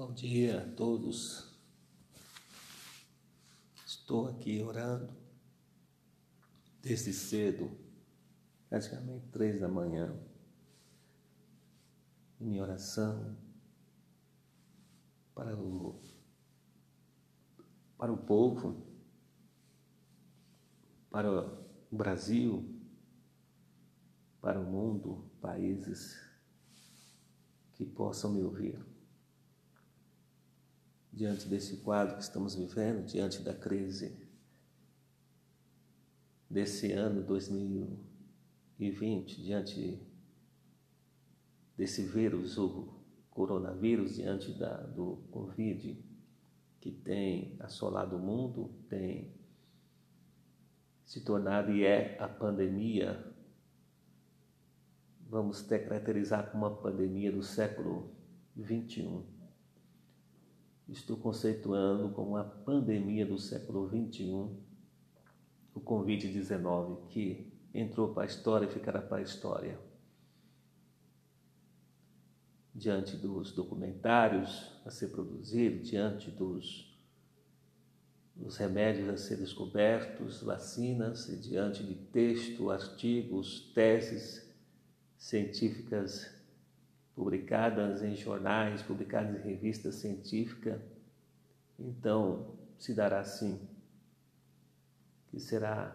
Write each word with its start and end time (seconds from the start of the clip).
Bom 0.00 0.14
dia 0.14 0.62
a 0.62 0.66
todos. 0.76 1.54
Estou 3.84 4.28
aqui 4.28 4.62
orando 4.62 5.14
desde 6.80 7.12
cedo, 7.12 7.70
praticamente 8.70 9.26
três 9.26 9.60
da 9.60 9.68
manhã, 9.68 10.18
minha 12.40 12.62
oração 12.62 13.36
para 15.34 15.54
o, 15.54 16.00
para 17.98 18.10
o 18.10 18.16
povo, 18.16 18.82
para 21.10 21.30
o 21.30 21.94
Brasil, 21.94 22.74
para 24.40 24.58
o 24.58 24.64
mundo, 24.64 25.30
países 25.42 26.18
que 27.74 27.84
possam 27.84 28.32
me 28.32 28.42
ouvir 28.42 28.89
diante 31.12 31.48
desse 31.48 31.78
quadro 31.78 32.16
que 32.16 32.22
estamos 32.22 32.54
vivendo, 32.54 33.04
diante 33.04 33.42
da 33.42 33.52
crise 33.52 34.16
desse 36.48 36.92
ano 36.92 37.22
2020, 37.22 39.42
diante 39.42 40.00
desse 41.76 42.04
vírus, 42.04 42.56
o 42.58 42.94
coronavírus, 43.30 44.14
diante 44.16 44.52
da, 44.52 44.76
do 44.76 45.16
Covid, 45.30 45.98
que 46.80 46.90
tem 46.90 47.56
assolado 47.60 48.16
o 48.16 48.20
mundo, 48.20 48.70
tem 48.88 49.32
se 51.04 51.24
tornado 51.24 51.72
e 51.72 51.84
é 51.84 52.16
a 52.20 52.28
pandemia, 52.28 53.24
vamos 55.28 55.62
ter 55.62 55.80
caracterizar 55.80 56.50
como 56.50 56.66
uma 56.66 56.76
pandemia 56.76 57.32
do 57.32 57.42
século 57.42 58.14
21 58.54 59.39
estou 60.92 61.16
conceituando 61.16 62.10
como 62.10 62.36
a 62.36 62.44
pandemia 62.44 63.24
do 63.24 63.38
século 63.38 63.88
XXI, 63.88 64.48
o 65.74 65.80
Covid-19, 65.80 67.06
que 67.08 67.52
entrou 67.72 68.12
para 68.12 68.24
a 68.24 68.26
história 68.26 68.66
e 68.66 68.70
ficará 68.70 69.00
para 69.00 69.18
a 69.18 69.22
história. 69.22 69.78
Diante 72.74 73.16
dos 73.16 73.52
documentários 73.52 74.72
a 74.84 74.90
ser 74.90 75.08
produzidos, 75.08 75.88
diante 75.88 76.30
dos, 76.30 76.98
dos 78.34 78.56
remédios 78.56 79.08
a 79.08 79.16
ser 79.16 79.36
descobertos, 79.36 80.42
vacinas, 80.42 81.28
e 81.28 81.36
diante 81.36 81.84
de 81.84 81.94
textos, 81.94 82.68
artigos, 82.68 83.72
teses 83.74 84.48
científicas 85.16 86.39
publicadas 87.20 88.02
em 88.02 88.16
jornais, 88.16 88.80
publicadas 88.80 89.44
em 89.44 89.46
revistas 89.46 89.96
científicas. 89.96 90.80
Então, 91.78 92.54
se 92.78 92.94
dará 92.94 93.20
assim, 93.20 93.60
que 95.28 95.38
será 95.38 95.94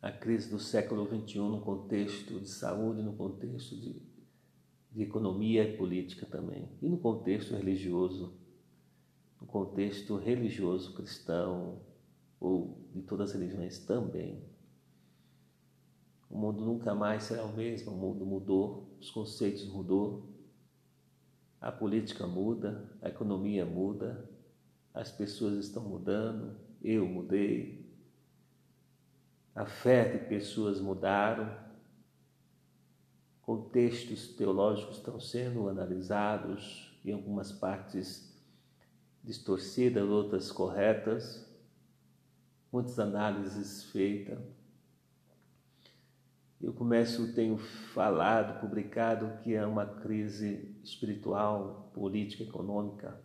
a 0.00 0.12
crise 0.12 0.48
do 0.48 0.60
século 0.60 1.08
XXI 1.08 1.38
no 1.40 1.60
contexto 1.60 2.38
de 2.38 2.48
saúde, 2.48 3.02
no 3.02 3.14
contexto 3.14 3.74
de, 3.74 4.00
de 4.92 5.02
economia 5.02 5.64
e 5.64 5.76
política 5.76 6.24
também, 6.24 6.68
e 6.80 6.88
no 6.88 6.98
contexto 6.98 7.56
religioso, 7.56 8.32
no 9.40 9.46
contexto 9.48 10.16
religioso 10.18 10.94
cristão 10.94 11.80
ou 12.38 12.78
de 12.94 13.02
todas 13.02 13.30
as 13.30 13.40
religiões 13.40 13.80
também. 13.80 14.40
O 16.32 16.38
mundo 16.38 16.64
nunca 16.64 16.94
mais 16.94 17.24
será 17.24 17.44
o 17.44 17.52
mesmo, 17.54 17.92
o 17.92 17.94
mundo 17.94 18.24
mudou, 18.24 18.96
os 18.98 19.10
conceitos 19.10 19.66
mudou, 19.66 20.30
a 21.60 21.70
política 21.70 22.26
muda, 22.26 22.90
a 23.02 23.10
economia 23.10 23.66
muda, 23.66 24.30
as 24.94 25.12
pessoas 25.12 25.62
estão 25.62 25.82
mudando, 25.82 26.56
eu 26.80 27.06
mudei, 27.06 27.86
a 29.54 29.66
fé 29.66 30.10
de 30.10 30.26
pessoas 30.26 30.80
mudaram, 30.80 31.54
contextos 33.42 34.28
teológicos 34.28 34.96
estão 34.96 35.20
sendo 35.20 35.68
analisados, 35.68 36.98
em 37.04 37.12
algumas 37.12 37.52
partes 37.52 38.34
distorcidas, 39.22 40.08
outras 40.08 40.50
corretas, 40.50 41.46
muitas 42.72 42.98
análises 42.98 43.84
feitas 43.84 44.61
eu 46.62 46.72
começo, 46.72 47.34
tenho 47.34 47.58
falado, 47.58 48.60
publicado 48.60 49.42
que 49.42 49.52
é 49.52 49.66
uma 49.66 49.84
crise 49.84 50.76
espiritual, 50.84 51.90
política, 51.92 52.44
econômica 52.44 53.20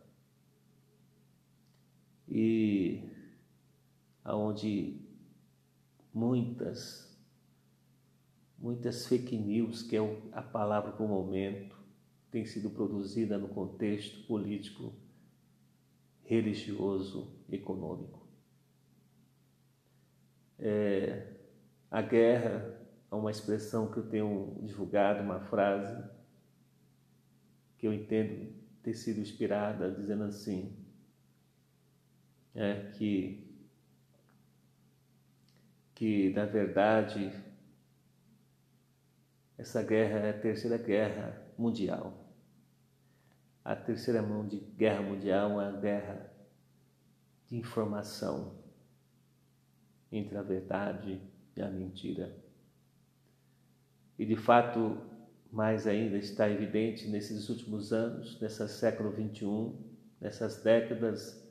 e 2.27 3.07
aonde 4.23 4.99
muitas 6.11 7.05
muitas 8.57 9.05
fake 9.05 9.37
news, 9.37 9.83
que 9.83 9.95
é 9.95 9.99
a 10.31 10.41
palavra 10.41 10.91
para 10.91 11.05
o 11.05 11.07
momento, 11.07 11.77
tem 12.31 12.43
sido 12.43 12.71
produzida 12.71 13.37
no 13.37 13.49
contexto 13.49 14.25
político, 14.25 14.95
religioso, 16.23 17.31
econômico. 17.51 18.25
É, 20.57 21.35
a 21.91 22.01
guerra 22.01 22.86
a 23.09 23.15
uma 23.15 23.31
expressão 23.31 23.91
que 23.91 23.97
eu 23.97 24.09
tenho 24.09 24.59
divulgado, 24.63 25.23
uma 25.23 25.39
frase 25.39 26.03
que 27.77 27.87
eu 27.87 27.93
entendo 27.93 28.53
ter 28.83 28.93
sido 28.93 29.19
inspirada, 29.19 29.91
dizendo 29.91 30.23
assim, 30.23 30.75
é 32.55 32.91
que 32.91 33.45
que 35.93 36.31
na 36.33 36.45
verdade 36.45 37.31
essa 39.57 39.81
guerra 39.81 40.19
é 40.19 40.29
a 40.29 40.39
terceira 40.39 40.77
guerra 40.77 41.41
mundial. 41.57 42.13
A 43.65 43.75
terceira 43.75 44.23
guerra 44.77 45.01
mundial 45.01 45.59
é 45.59 45.67
a 45.67 45.71
guerra 45.71 46.31
de 47.47 47.57
informação 47.57 48.55
entre 50.11 50.37
a 50.37 50.41
verdade 50.41 51.19
e 51.55 51.61
a 51.61 51.69
mentira. 51.69 52.46
E 54.17 54.25
de 54.25 54.35
fato, 54.35 54.97
mais 55.51 55.85
ainda 55.85 56.17
está 56.17 56.49
evidente 56.49 57.07
nesses 57.07 57.49
últimos 57.49 57.93
anos, 57.93 58.41
nesse 58.41 58.67
século 58.67 59.11
XXI, 59.11 59.73
nessas 60.19 60.63
décadas, 60.63 61.47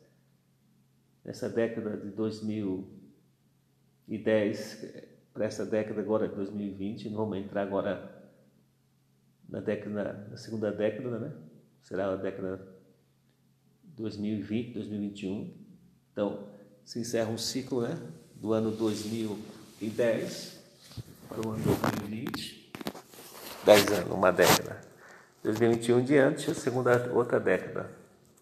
nessa 1.24 1.48
década 1.48 1.96
de 1.96 2.10
2010 2.10 5.06
para 5.32 5.44
essa 5.44 5.64
década 5.66 6.00
agora 6.00 6.28
de 6.28 6.34
2020, 6.34 7.10
não 7.10 7.18
vamos 7.18 7.38
entrar 7.38 7.62
agora 7.62 8.16
na 9.48 9.60
década, 9.60 10.26
na 10.30 10.36
segunda 10.36 10.72
década, 10.72 11.18
né? 11.18 11.32
Será 11.82 12.12
a 12.12 12.16
década 12.16 12.66
2020, 13.84 14.72
2021. 14.72 15.54
Então, 16.10 16.48
se 16.84 16.98
encerra 16.98 17.30
um 17.30 17.38
ciclo, 17.38 17.82
né? 17.82 17.96
Do 18.34 18.52
ano 18.52 18.72
2010 18.72 20.55
para 21.28 21.46
o 21.46 21.52
ano 21.52 21.62
2020 21.62 22.66
dez 23.66 23.90
anos, 23.90 24.12
uma 24.12 24.30
década. 24.30 24.80
2021 25.42 25.98
em 25.98 26.04
diante, 26.04 26.50
a 26.50 26.54
segunda, 26.54 27.10
outra 27.12 27.40
década 27.40 27.90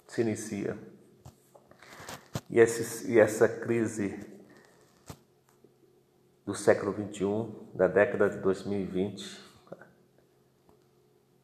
se 0.07 0.21
inicia. 0.21 0.77
E, 2.51 2.61
esse, 2.61 3.11
e 3.11 3.19
essa 3.19 3.49
crise 3.49 4.21
do 6.45 6.55
século 6.55 6.93
21, 6.93 7.69
da 7.75 7.89
década 7.89 8.29
de 8.29 8.37
2020 8.37 9.43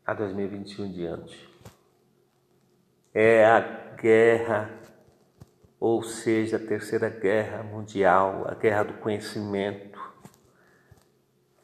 a 0.05 0.13
2021 0.13 0.85
em 0.85 0.93
diante, 0.93 1.49
é 3.15 3.47
a 3.47 3.61
guerra, 3.97 4.71
ou 5.79 6.03
seja, 6.03 6.59
a 6.59 6.61
terceira 6.61 7.09
guerra 7.09 7.63
mundial, 7.63 8.47
a 8.47 8.55
guerra 8.55 8.83
do 8.83 8.95
conhecimento, 8.95 10.10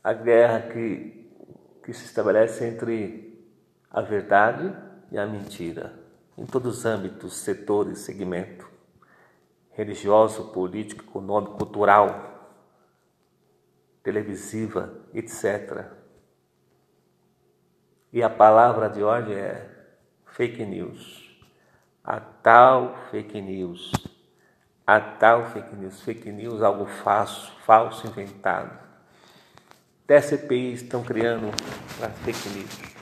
a 0.06 0.12
guerra 0.12 0.60
que 0.72 1.16
que 1.86 1.92
se 1.92 2.04
estabelece 2.04 2.66
entre 2.66 3.48
a 3.88 4.00
verdade 4.00 4.76
e 5.12 5.16
a 5.16 5.24
mentira, 5.24 5.96
em 6.36 6.44
todos 6.44 6.78
os 6.78 6.84
âmbitos, 6.84 7.36
setores, 7.36 8.00
segmento, 8.00 8.68
religioso, 9.70 10.52
político, 10.52 11.04
econômico, 11.04 11.56
cultural, 11.56 12.58
televisiva, 14.02 14.92
etc. 15.14 15.86
E 18.12 18.20
a 18.20 18.28
palavra 18.28 18.90
de 18.90 19.04
hoje 19.04 19.32
é 19.32 19.70
fake 20.26 20.64
news. 20.66 21.38
A 22.02 22.18
tal 22.18 22.96
fake 23.12 23.40
news. 23.40 23.92
A 24.84 25.00
tal 25.00 25.46
fake 25.46 25.76
news. 25.76 26.00
Fake 26.00 26.32
news, 26.32 26.62
algo 26.62 26.86
falso, 26.86 27.52
falso, 27.64 28.08
inventado. 28.08 28.85
Até 30.06 30.20
CPI 30.20 30.72
estão 30.72 31.02
criando 31.02 31.50
para 31.98 32.08
fake 32.10 32.48
news. 32.48 32.96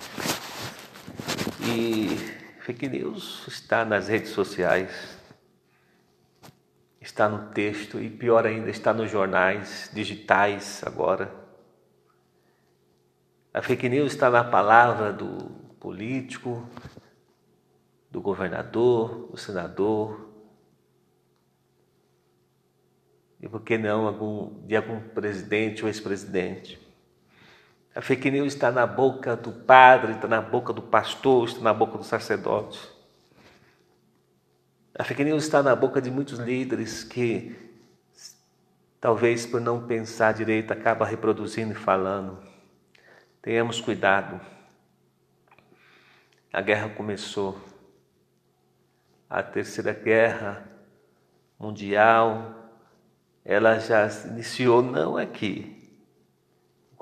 E 1.69 2.35
Fake 2.65 2.89
news 2.89 3.47
está 3.47 3.85
nas 3.85 4.09
redes 4.09 4.31
sociais, 4.31 5.19
está 6.99 7.29
no 7.29 7.51
texto 7.51 8.01
e 8.01 8.09
pior 8.09 8.47
ainda, 8.47 8.71
está 8.71 8.91
nos 8.91 9.11
jornais 9.11 9.91
digitais 9.93 10.83
agora. 10.83 11.31
A 13.53 13.61
fake 13.61 13.87
news 13.91 14.15
está 14.15 14.31
na 14.31 14.43
palavra 14.43 15.13
do 15.13 15.51
político, 15.79 16.67
do 18.11 18.23
governador, 18.23 19.29
do 19.31 19.37
senador, 19.37 20.33
e 23.43 23.47
por 23.47 23.61
que 23.61 23.77
não 23.77 24.07
algum, 24.07 24.67
de 24.67 24.75
algum 24.75 25.01
presidente 25.01 25.83
ou 25.83 25.89
ex-presidente. 25.89 26.84
A 27.95 28.01
fake 28.01 28.29
news 28.31 28.55
está 28.55 28.73
na 28.73 28.87
boca 28.87 29.37
do 29.37 29.53
padre, 29.53 30.13
está 30.13 30.27
na 30.27 30.41
boca 30.41 30.73
do 30.73 30.83
pastor, 30.83 31.47
está 31.47 31.61
na 31.61 31.73
boca 31.73 31.97
do 31.97 32.03
sacerdote. 32.03 32.81
A 34.99 35.05
fake 35.05 35.23
news 35.23 35.45
está 35.45 35.63
na 35.63 35.77
boca 35.77 36.03
de 36.03 36.11
muitos 36.11 36.41
líderes 36.41 37.05
que, 37.05 37.55
talvez 39.01 39.47
por 39.47 39.61
não 39.61 39.87
pensar 39.87 40.33
direito, 40.35 40.73
acaba 40.73 41.07
reproduzindo 41.07 41.73
e 41.73 41.77
falando. 41.77 42.39
Tenhamos 43.41 43.81
cuidado. 43.81 44.41
A 46.53 46.61
guerra 46.61 46.89
começou 46.89 47.61
a 49.31 49.43
Terceira 49.43 49.93
Guerra 49.93 50.65
Mundial, 51.59 52.73
ela 53.45 53.79
já 53.79 54.09
iniciou 54.27 54.83
não 54.83 55.17
aqui, 55.17 55.74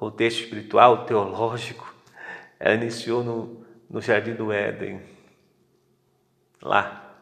contexto 0.02 0.40
espiritual, 0.40 1.06
teológico, 1.06 1.94
ela 2.58 2.74
iniciou 2.74 3.22
no, 3.22 3.64
no 3.88 4.00
Jardim 4.00 4.34
do 4.34 4.50
Éden, 4.50 5.00
lá, 6.60 7.14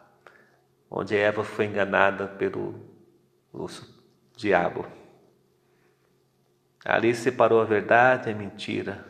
onde 0.90 1.14
Eva 1.14 1.44
foi 1.44 1.66
enganada 1.66 2.26
pelo 2.26 2.80
diabo. 4.34 4.86
Ali 6.82 7.14
separou 7.14 7.60
a 7.60 7.66
verdade 7.66 8.30
e 8.30 8.32
a 8.32 8.34
mentira. 8.34 9.04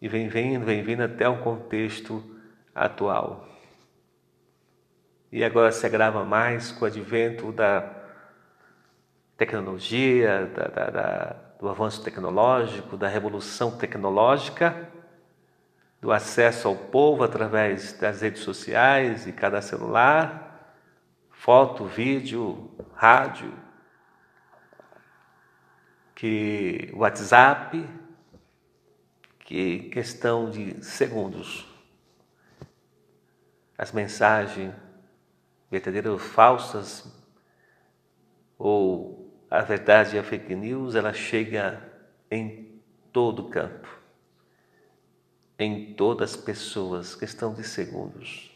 E 0.00 0.08
vem 0.08 0.28
vindo, 0.28 0.64
vem 0.64 0.82
vindo 0.82 1.02
até 1.02 1.28
um 1.28 1.42
contexto 1.42 2.24
atual 2.74 3.46
e 5.30 5.44
agora 5.44 5.70
se 5.70 5.84
agrava 5.84 6.24
mais 6.24 6.72
com 6.72 6.86
o 6.86 6.88
advento 6.88 7.52
da 7.52 7.92
tecnologia, 9.36 10.46
da, 10.46 10.68
da, 10.68 10.90
da, 10.90 11.45
do 11.58 11.68
avanço 11.68 12.02
tecnológico, 12.02 12.96
da 12.96 13.08
revolução 13.08 13.76
tecnológica, 13.76 14.90
do 16.00 16.12
acesso 16.12 16.68
ao 16.68 16.76
povo 16.76 17.24
através 17.24 17.94
das 17.94 18.20
redes 18.20 18.42
sociais 18.42 19.26
e 19.26 19.32
cada 19.32 19.62
celular, 19.62 20.74
foto, 21.30 21.84
vídeo, 21.86 22.70
rádio, 22.94 23.52
que 26.14 26.90
WhatsApp, 26.94 27.88
que 29.40 29.90
questão 29.90 30.50
de 30.50 30.84
segundos. 30.84 31.66
As 33.78 33.92
mensagens 33.92 34.74
verdadeiras 35.70 36.12
ou 36.12 36.18
falsas, 36.18 37.12
ou 38.58 39.15
a 39.50 39.62
verdade 39.62 40.16
e 40.16 40.18
a 40.18 40.22
fake 40.22 40.54
news, 40.54 40.94
ela 40.94 41.12
chega 41.12 41.82
em 42.30 42.80
todo 43.12 43.44
campo, 43.44 43.88
em 45.58 45.94
todas 45.94 46.34
as 46.34 46.36
pessoas, 46.36 47.14
questão 47.14 47.54
de 47.54 47.64
segundos. 47.64 48.50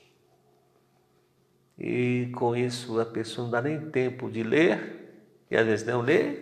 E 1.79 2.31
com 2.35 2.55
isso 2.55 3.01
a 3.01 3.07
pessoa 3.07 3.45
não 3.45 3.53
dá 3.53 3.63
nem 3.63 3.91
tempo 3.91 4.31
de 4.31 4.43
ler, 4.43 5.25
e 5.51 5.57
às 5.57 5.65
vezes 5.65 5.87
não 5.87 6.01
lê, 6.01 6.41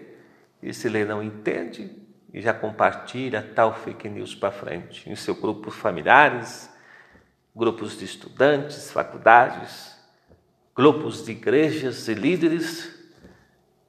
e 0.63 0.75
se 0.75 0.89
lê 0.89 1.05
não 1.05 1.23
entende, 1.23 1.91
e 2.33 2.41
já 2.41 2.53
compartilha 2.53 3.43
tal 3.55 3.75
fake 3.75 4.09
news 4.09 4.35
para 4.35 4.51
frente, 4.51 5.09
em 5.09 5.15
seu 5.15 5.35
grupo 5.35 5.71
familiares, 5.71 6.69
grupos 7.55 7.99
de 7.99 8.05
estudantes, 8.05 8.91
faculdades, 8.91 9.97
grupos 10.75 11.25
de 11.25 11.33
igrejas 11.33 12.09
e 12.09 12.15
líderes, 12.15 12.98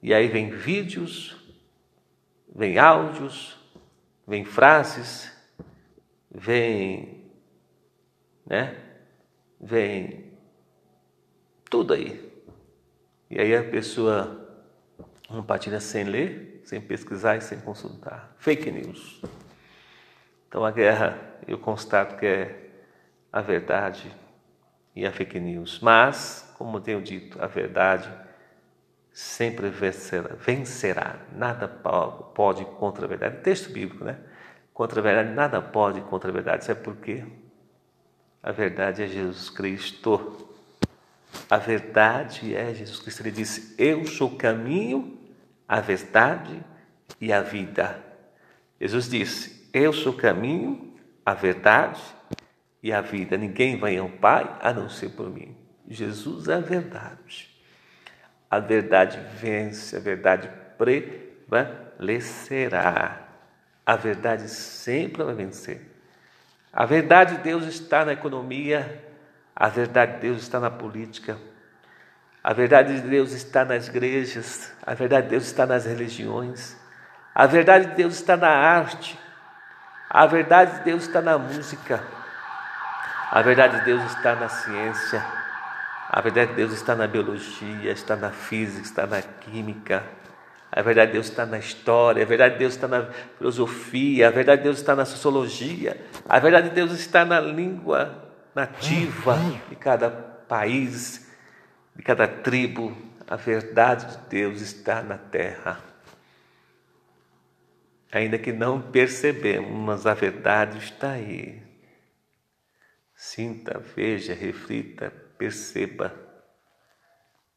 e 0.02 0.14
aí 0.14 0.28
vem 0.28 0.50
vídeos, 0.50 1.36
vem 2.54 2.78
áudios, 2.78 3.58
vem 4.26 4.44
frases, 4.44 5.30
vem, 6.30 7.30
né? 8.46 8.76
Vem 9.60 10.32
tudo 11.68 11.92
aí. 11.92 12.30
E 13.28 13.38
aí 13.38 13.54
a 13.54 13.62
pessoa 13.62 14.64
compartilha 15.28 15.78
sem 15.80 16.04
ler, 16.04 16.62
sem 16.64 16.80
pesquisar 16.80 17.36
e 17.36 17.40
sem 17.40 17.60
consultar. 17.60 18.34
Fake 18.38 18.70
news. 18.70 19.20
Então 20.48 20.64
a 20.64 20.70
guerra, 20.70 21.18
eu 21.46 21.58
constato 21.58 22.16
que 22.16 22.26
é 22.26 22.70
a 23.30 23.40
verdade 23.40 24.10
e 24.96 25.06
a 25.06 25.12
fake 25.12 25.38
news. 25.38 25.78
Mas 25.80 26.52
como 26.56 26.80
tenho 26.80 27.02
dito, 27.02 27.40
a 27.40 27.46
verdade 27.46 28.10
sempre 29.12 29.68
vencerá, 29.68 30.34
vencerá. 30.34 31.16
Nada 31.32 31.68
pode 31.68 32.64
contra 32.64 33.04
a 33.04 33.08
verdade. 33.08 33.42
Texto 33.42 33.70
bíblico, 33.72 34.04
né? 34.04 34.18
Contra 34.72 35.00
a 35.00 35.02
verdade, 35.02 35.30
nada 35.30 35.60
pode 35.60 36.00
contra 36.02 36.30
a 36.30 36.32
verdade. 36.32 36.64
Sabe 36.64 36.80
por 36.80 36.96
quê? 36.96 37.24
A 38.42 38.52
verdade 38.52 39.02
é 39.02 39.06
Jesus 39.06 39.50
Cristo. 39.50 40.48
A 41.48 41.58
verdade 41.58 42.54
é 42.54 42.72
Jesus 42.74 43.00
Cristo. 43.00 43.20
Ele 43.20 43.30
disse: 43.30 43.74
Eu 43.76 44.06
sou 44.06 44.28
o 44.28 44.36
caminho, 44.36 45.18
a 45.68 45.80
verdade 45.80 46.62
e 47.20 47.32
a 47.32 47.42
vida. 47.42 48.02
Jesus 48.80 49.08
disse: 49.08 49.68
Eu 49.72 49.92
sou 49.92 50.12
o 50.12 50.16
caminho, 50.16 50.94
a 51.24 51.34
verdade 51.34 52.00
e 52.82 52.92
a 52.92 53.00
vida. 53.00 53.36
Ninguém 53.36 53.76
vai 53.76 53.98
ao 53.98 54.08
Pai 54.08 54.56
a 54.60 54.72
não 54.72 54.88
ser 54.88 55.10
por 55.10 55.28
mim. 55.28 55.56
Jesus 55.86 56.48
é 56.48 56.54
a 56.54 56.60
verdade. 56.60 57.49
A 58.50 58.58
verdade 58.58 59.18
vence, 59.34 59.96
a 59.96 60.00
verdade 60.00 60.50
prevalecerá. 60.76 63.20
A 63.86 63.96
verdade 63.96 64.48
sempre 64.48 65.22
vai 65.22 65.34
vencer. 65.34 65.88
A 66.72 66.84
verdade 66.84 67.36
de 67.36 67.42
Deus 67.42 67.64
está 67.64 68.04
na 68.04 68.12
economia, 68.12 69.04
a 69.54 69.68
verdade 69.68 70.14
de 70.14 70.20
Deus 70.20 70.42
está 70.42 70.60
na 70.60 70.70
política, 70.70 71.36
a 72.42 72.52
verdade 72.52 73.00
de 73.00 73.08
Deus 73.08 73.32
está 73.32 73.64
nas 73.64 73.88
igrejas, 73.88 74.72
a 74.86 74.94
verdade 74.94 75.24
de 75.24 75.30
Deus 75.30 75.44
está 75.44 75.66
nas 75.66 75.84
religiões, 75.84 76.76
a 77.34 77.46
verdade 77.46 77.88
de 77.88 77.96
Deus 77.96 78.14
está 78.14 78.36
na 78.36 78.48
arte, 78.48 79.18
a 80.08 80.26
verdade 80.26 80.78
de 80.78 80.84
Deus 80.84 81.02
está 81.02 81.20
na 81.20 81.36
música, 81.36 82.02
a 83.30 83.42
verdade 83.42 83.80
de 83.80 83.84
Deus 83.84 84.02
está 84.12 84.36
na 84.36 84.48
ciência. 84.48 85.39
A 86.12 86.20
verdade 86.20 86.50
de 86.50 86.56
Deus 86.56 86.72
está 86.72 86.96
na 86.96 87.06
biologia, 87.06 87.92
está 87.92 88.16
na 88.16 88.32
física, 88.32 88.82
está 88.82 89.06
na 89.06 89.22
química. 89.22 90.02
A 90.72 90.82
verdade 90.82 91.12
de 91.12 91.12
Deus 91.12 91.28
está 91.28 91.46
na 91.46 91.56
história, 91.56 92.24
a 92.24 92.26
verdade 92.26 92.54
de 92.54 92.58
Deus 92.58 92.74
está 92.74 92.88
na 92.88 93.06
filosofia, 93.38 94.26
a 94.26 94.30
verdade 94.32 94.62
de 94.62 94.64
Deus 94.64 94.78
está 94.78 94.96
na 94.96 95.04
sociologia, 95.04 96.04
a 96.28 96.40
verdade 96.40 96.70
de 96.70 96.74
Deus 96.74 96.90
está 96.90 97.24
na 97.24 97.38
língua 97.38 98.28
nativa 98.52 99.38
de 99.68 99.76
cada 99.76 100.10
país, 100.10 101.30
de 101.94 102.02
cada 102.02 102.26
tribo. 102.26 102.96
A 103.28 103.36
verdade 103.36 104.06
de 104.06 104.18
Deus 104.28 104.60
está 104.60 105.04
na 105.04 105.16
terra. 105.16 105.78
Ainda 108.10 108.36
que 108.36 108.52
não 108.52 108.82
percebemos, 108.82 109.70
mas 109.70 110.06
a 110.06 110.14
verdade 110.14 110.78
está 110.78 111.12
aí. 111.12 111.62
Sinta, 113.14 113.78
veja, 113.94 114.34
reflita, 114.34 115.12
perceba, 115.40 116.14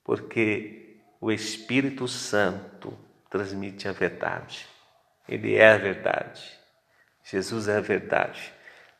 porque 0.05 1.01
o 1.19 1.33
Espírito 1.33 2.07
Santo 2.07 2.97
transmite 3.29 3.89
a 3.89 3.91
verdade. 3.91 4.65
Ele 5.27 5.55
é 5.55 5.73
a 5.73 5.77
verdade. 5.77 6.41
Jesus 7.25 7.67
é 7.67 7.75
a 7.75 7.81
verdade. 7.81 8.53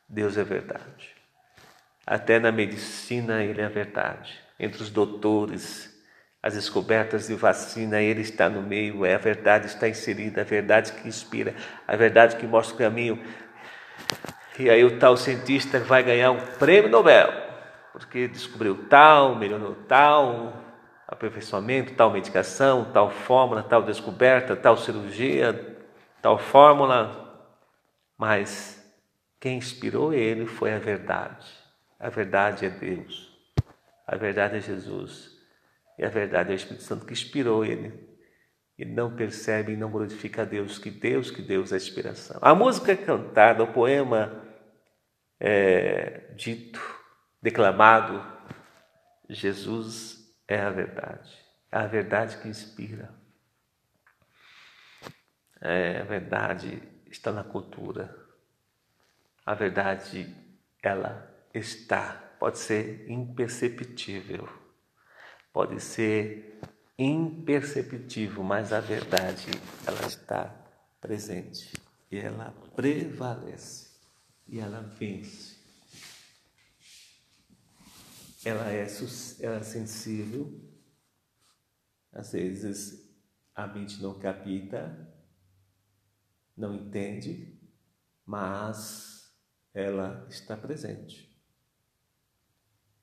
Deus 0.08 0.38
é 0.38 0.42
a 0.42 0.44
verdade. 0.44 1.16
Até 2.06 2.40
na 2.40 2.52
medicina 2.52 3.42
ele 3.42 3.62
é 3.62 3.66
a 3.66 3.70
verdade. 3.70 4.38
Entre 4.60 4.84
os 4.84 4.90
doutores, 4.90 5.90
as 6.42 6.56
descobertas 6.56 7.28
de 7.28 7.36
vacina, 7.36 8.02
ele 8.02 8.22
está 8.22 8.50
no 8.50 8.62
meio, 8.62 9.06
é 9.06 9.16
a 9.16 9.18
verdade 9.18 9.68
está 9.68 9.88
inserida, 9.88 10.42
a 10.42 10.44
verdade 10.44 10.92
que 10.92 11.08
inspira, 11.08 11.56
a 11.88 11.96
verdade 11.96 12.36
que 12.36 12.46
mostra 12.46 12.76
o 12.76 12.78
caminho. 12.78 13.24
E 14.60 14.70
aí 14.70 14.84
o 14.84 15.00
tal 15.00 15.16
cientista 15.16 15.80
vai 15.80 16.04
ganhar 16.04 16.32
um 16.32 16.42
prêmio 16.58 16.90
Nobel 16.90 17.43
porque 17.94 18.28
descobriu 18.28 18.88
tal, 18.90 19.36
melhorou 19.36 19.76
tal, 19.88 20.52
aperfeiçoamento, 21.08 21.94
tal 21.94 22.12
medicação, 22.12 22.92
tal 22.92 23.12
fórmula, 23.12 23.62
tal 23.62 23.84
descoberta, 23.84 24.56
tal 24.56 24.76
cirurgia, 24.76 25.78
tal 26.20 26.40
fórmula. 26.40 27.48
Mas 28.18 28.84
quem 29.40 29.58
inspirou 29.58 30.12
ele 30.12 30.48
foi 30.48 30.74
a 30.74 30.80
verdade. 30.80 31.46
A 32.00 32.10
verdade 32.10 32.66
é 32.66 32.70
Deus. 32.70 33.32
A 34.08 34.16
verdade 34.16 34.58
é 34.58 34.60
Jesus. 34.60 35.38
E 35.98 36.04
a 36.04 36.10
verdade 36.10 36.50
é 36.50 36.54
o 36.54 36.56
Espírito 36.56 36.84
Santo 36.84 37.06
que 37.06 37.14
inspirou 37.14 37.64
ele. 37.64 38.12
E 38.76 38.84
não 38.84 39.16
percebe 39.16 39.74
e 39.74 39.78
não 39.78 39.92
glorifica 39.92 40.42
a 40.42 40.46
Deus, 40.46 40.80
que 40.80 40.90
Deus, 40.90 41.30
que 41.30 41.44
Deus 41.44 41.72
é 41.72 41.76
a 41.76 41.78
inspiração. 41.78 42.40
A 42.42 42.56
música 42.56 42.92
é 42.92 42.96
cantada, 42.96 43.64
o 43.64 43.72
poema 43.72 44.42
é 45.40 46.32
dito, 46.36 46.82
declamado, 47.44 48.26
Jesus 49.30 50.34
é 50.48 50.62
a 50.62 50.70
verdade. 50.70 51.38
É 51.70 51.78
a 51.78 51.86
verdade 51.86 52.38
que 52.38 52.48
inspira. 52.48 53.14
É, 55.60 56.00
a 56.00 56.04
verdade 56.06 56.82
está 57.12 57.34
na 57.34 57.44
cultura. 57.44 58.18
A 59.46 59.54
verdade, 59.54 60.34
ela 60.82 61.30
está, 61.54 62.14
pode 62.40 62.60
ser 62.60 63.10
imperceptível, 63.12 64.48
pode 65.52 65.82
ser 65.82 66.60
imperceptível, 66.98 68.42
mas 68.42 68.72
a 68.72 68.80
verdade, 68.80 69.52
ela 69.86 70.08
está 70.08 70.50
presente 71.02 71.74
e 72.10 72.20
ela 72.20 72.54
prevalece 72.74 73.90
e 74.48 74.62
ela 74.62 74.80
vence. 74.80 75.53
Ela 78.46 78.72
é, 78.72 78.86
ela 79.40 79.56
é 79.58 79.64
sensível, 79.64 80.62
às 82.12 82.34
vezes 82.34 83.04
a 83.56 83.68
mente 83.68 84.02
não 84.02 84.20
capta, 84.20 85.14
não 86.56 86.74
entende, 86.74 87.60
mas 88.26 89.34
ela 89.74 90.26
está 90.30 90.58
presente. 90.58 91.34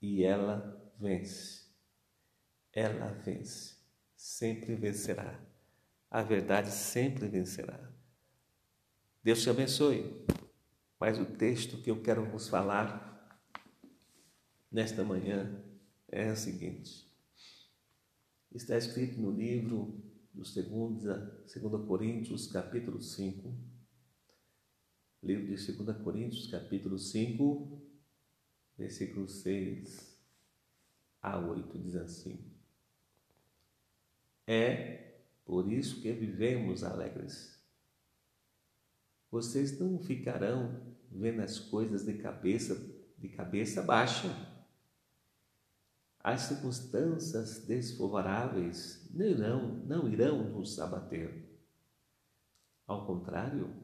E 0.01 0.25
ela 0.25 0.93
vence. 0.99 1.69
Ela 2.73 3.13
vence. 3.13 3.77
Sempre 4.17 4.75
vencerá. 4.75 5.41
A 6.11 6.23
verdade 6.23 6.71
sempre 6.71 7.29
vencerá. 7.29 7.91
Deus 9.23 9.43
te 9.43 9.51
abençoe. 9.51 10.27
Mas 10.99 11.19
o 11.19 11.25
texto 11.25 11.79
que 11.79 11.91
eu 11.91 12.03
quero 12.03 12.25
vos 12.25 12.49
falar 12.49 13.10
nesta 14.71 15.03
manhã 15.03 15.63
é 16.09 16.31
o 16.31 16.37
seguinte. 16.37 17.09
Está 18.53 18.77
escrito 18.77 19.21
no 19.21 19.31
livro 19.31 20.01
do 20.33 20.43
2 20.43 21.87
Coríntios, 21.87 22.47
capítulo 22.47 23.01
5. 23.01 23.53
Livro 25.23 25.55
de 25.55 25.73
2 25.73 25.99
Coríntios, 25.99 26.47
capítulo 26.47 26.99
5, 26.99 27.83
versículo 28.79 29.29
6 29.29 30.19
a 31.21 31.39
8, 31.39 31.79
diz 31.79 31.97
assim: 31.97 32.43
É 34.47 35.21
por 35.45 35.71
isso 35.71 36.01
que 36.01 36.13
vivemos 36.13 36.83
alegres. 36.83 37.61
Vocês 39.31 39.79
não 39.79 40.01
ficarão 40.01 40.81
vendo 41.11 41.41
as 41.41 41.59
coisas 41.59 42.05
de 42.05 42.15
cabeça 42.15 42.99
de 43.19 43.29
cabeça 43.29 43.83
baixa 43.83 44.29
as 46.23 46.43
circunstâncias 46.43 47.65
desfavoráveis 47.65 49.09
não 49.11 49.27
irão, 49.27 49.75
não 49.87 50.09
irão 50.09 50.51
nos 50.51 50.79
abater. 50.79 51.49
Ao 52.87 53.07
contrário, 53.07 53.75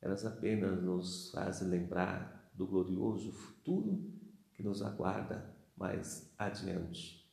elas 0.00 0.24
apenas 0.24 0.80
nos 0.82 1.30
fazem 1.30 1.68
lembrar 1.68 2.50
do 2.54 2.66
glorioso 2.66 3.32
futuro 3.32 4.12
que 4.54 4.62
nos 4.62 4.80
aguarda 4.80 5.54
mais 5.76 6.32
adiante. 6.38 7.28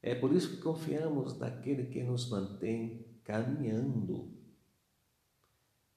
É 0.00 0.14
por 0.14 0.32
isso 0.32 0.56
que 0.56 0.62
confiamos 0.62 1.36
naquele 1.38 1.86
que 1.86 2.02
nos 2.02 2.30
mantém 2.30 3.04
caminhando, 3.24 4.32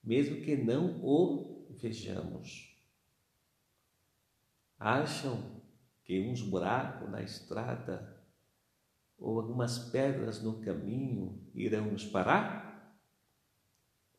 mesmo 0.02 0.42
que 0.42 0.56
não 0.56 1.02
o 1.02 1.66
vejamos. 1.70 2.76
Acham 4.78 5.61
que 6.04 6.20
uns 6.20 6.42
buracos 6.42 7.10
na 7.10 7.22
estrada 7.22 8.20
ou 9.18 9.38
algumas 9.38 9.78
pedras 9.90 10.42
no 10.42 10.60
caminho 10.60 11.40
irão 11.54 11.86
nos 11.90 12.04
parar? 12.04 12.72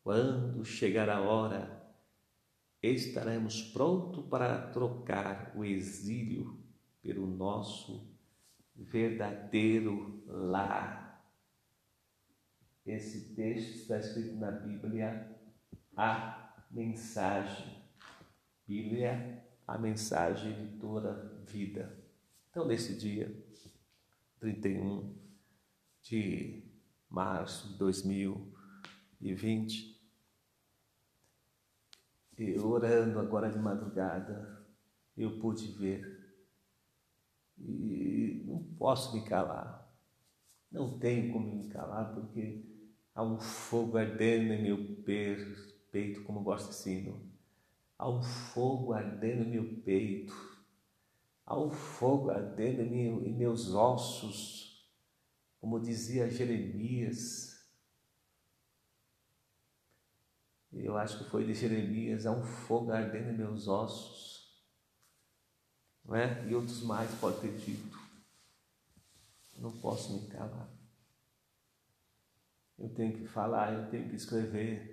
Quando 0.03 0.63
chegar 0.65 1.09
a 1.09 1.21
hora, 1.21 1.81
estaremos 2.81 3.61
prontos 3.61 4.25
para 4.25 4.67
trocar 4.67 5.53
o 5.55 5.63
exílio 5.63 6.61
pelo 7.01 7.25
nosso 7.25 8.13
verdadeiro 8.75 10.23
lar. 10.27 11.23
Esse 12.85 13.33
texto 13.33 13.75
está 13.75 13.99
escrito 13.99 14.35
na 14.35 14.51
Bíblia, 14.51 15.37
a 15.95 16.53
mensagem. 16.69 17.81
Bíblia, 18.67 19.42
a 19.67 19.77
mensagem 19.77 20.53
de 20.53 20.77
toda 20.77 21.13
vida. 21.46 21.93
Então, 22.50 22.65
nesse 22.65 22.98
dia, 22.98 23.36
31 24.39 25.13
de 26.01 26.63
março 27.10 27.67
de 27.70 27.77
2020, 27.77 29.93
e 32.38 32.60
orando 32.60 33.20
agora 33.20 33.50
de 33.50 33.60
madrugada, 33.60 34.65
eu 35.15 35.39
pude 35.39 35.67
ver 35.67 36.20
e 37.58 38.43
não 38.46 38.63
posso 38.77 39.15
me 39.15 39.24
calar. 39.24 39.82
Não 40.72 40.98
tenho 40.98 41.32
como 41.32 41.55
me 41.55 41.70
calar 41.70 42.13
porque 42.13 42.65
há 43.13 43.24
um 43.24 43.39
fogo 43.39 43.98
ardendo 43.98 44.53
em 44.53 44.63
meu 44.63 45.03
peito, 45.91 46.24
como 46.24 46.41
gosto 46.41 46.70
de 46.70 46.75
sino. 46.75 47.32
Um 48.05 48.22
fogo 48.22 48.93
ardendo 48.93 49.43
em 49.43 49.50
meu 49.50 49.81
peito 49.83 50.53
um 51.57 51.69
fogo 51.69 52.31
ardendo 52.31 52.81
em 52.81 53.33
meus 53.33 53.74
ossos, 53.74 54.89
como 55.60 55.79
dizia 55.79 56.29
Jeremias. 56.29 57.53
Eu 60.72 60.98
acho 60.98 61.19
que 61.19 61.29
foi 61.29 61.45
de 61.45 61.53
Jeremias, 61.53 62.25
há 62.25 62.31
um 62.31 62.43
fogo 62.43 62.91
ardendo 62.91 63.29
em 63.29 63.38
meus 63.38 63.67
ossos. 63.67 64.33
Não 66.03 66.15
é? 66.15 66.45
E 66.48 66.55
outros 66.55 66.81
mais 66.83 67.13
pode 67.19 67.39
ter 67.39 67.55
dito. 67.57 67.98
Não 69.57 69.72
posso 69.72 70.19
me 70.19 70.27
calar. 70.27 70.69
Eu 72.77 72.89
tenho 72.89 73.13
que 73.13 73.27
falar, 73.27 73.74
eu 73.74 73.89
tenho 73.89 74.10
que 74.10 74.15
escrever 74.15 74.92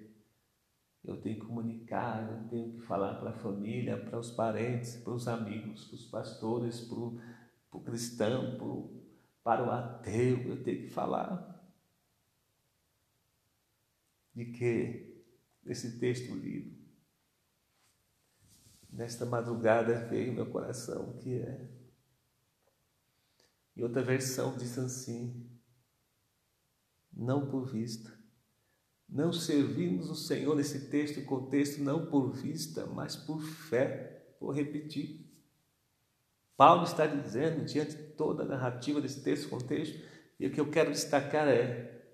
eu 1.04 1.20
tenho 1.20 1.40
que 1.40 1.46
comunicar, 1.46 2.30
eu 2.30 2.48
tenho 2.48 2.72
que 2.74 2.80
falar 2.82 3.14
para 3.14 3.30
a 3.30 3.38
família, 3.38 4.02
para 4.04 4.18
os 4.18 4.30
parentes, 4.30 4.96
para 4.96 5.14
os 5.14 5.26
amigos, 5.26 5.86
para 5.86 5.94
os 5.94 6.06
pastores, 6.06 6.80
para 6.82 6.98
o, 6.98 7.80
cristão, 7.82 8.56
para 8.56 8.66
o, 8.66 9.02
para 9.42 9.66
o 9.66 9.70
ateu, 9.70 10.40
eu 10.40 10.62
tenho 10.62 10.82
que 10.82 10.90
falar. 10.90 11.48
De 14.34 14.46
que 14.46 15.24
esse 15.64 15.98
texto 15.98 16.34
lido, 16.34 16.78
nesta 18.90 19.24
madrugada 19.24 20.06
veio 20.06 20.34
meu 20.34 20.50
coração, 20.50 21.16
que 21.18 21.34
é. 21.34 21.68
E 23.74 23.82
outra 23.82 24.02
versão 24.02 24.56
diz 24.56 24.76
assim: 24.78 25.48
não 27.12 27.50
por 27.50 27.66
vista, 27.66 28.19
não 29.10 29.32
servimos 29.32 30.08
o 30.08 30.14
Senhor 30.14 30.54
nesse 30.54 30.88
texto 30.88 31.18
e 31.18 31.24
contexto 31.24 31.82
não 31.82 32.06
por 32.06 32.30
vista, 32.30 32.86
mas 32.86 33.16
por 33.16 33.42
fé. 33.42 34.24
Vou 34.40 34.52
repetir. 34.52 35.26
Paulo 36.56 36.84
está 36.84 37.06
dizendo, 37.06 37.64
diante 37.64 37.96
de 37.96 38.02
toda 38.12 38.44
a 38.44 38.46
narrativa 38.46 39.00
desse 39.00 39.22
texto 39.22 39.46
e 39.46 39.48
contexto, 39.48 39.98
e 40.38 40.46
o 40.46 40.52
que 40.52 40.60
eu 40.60 40.70
quero 40.70 40.92
destacar 40.92 41.48
é: 41.48 42.04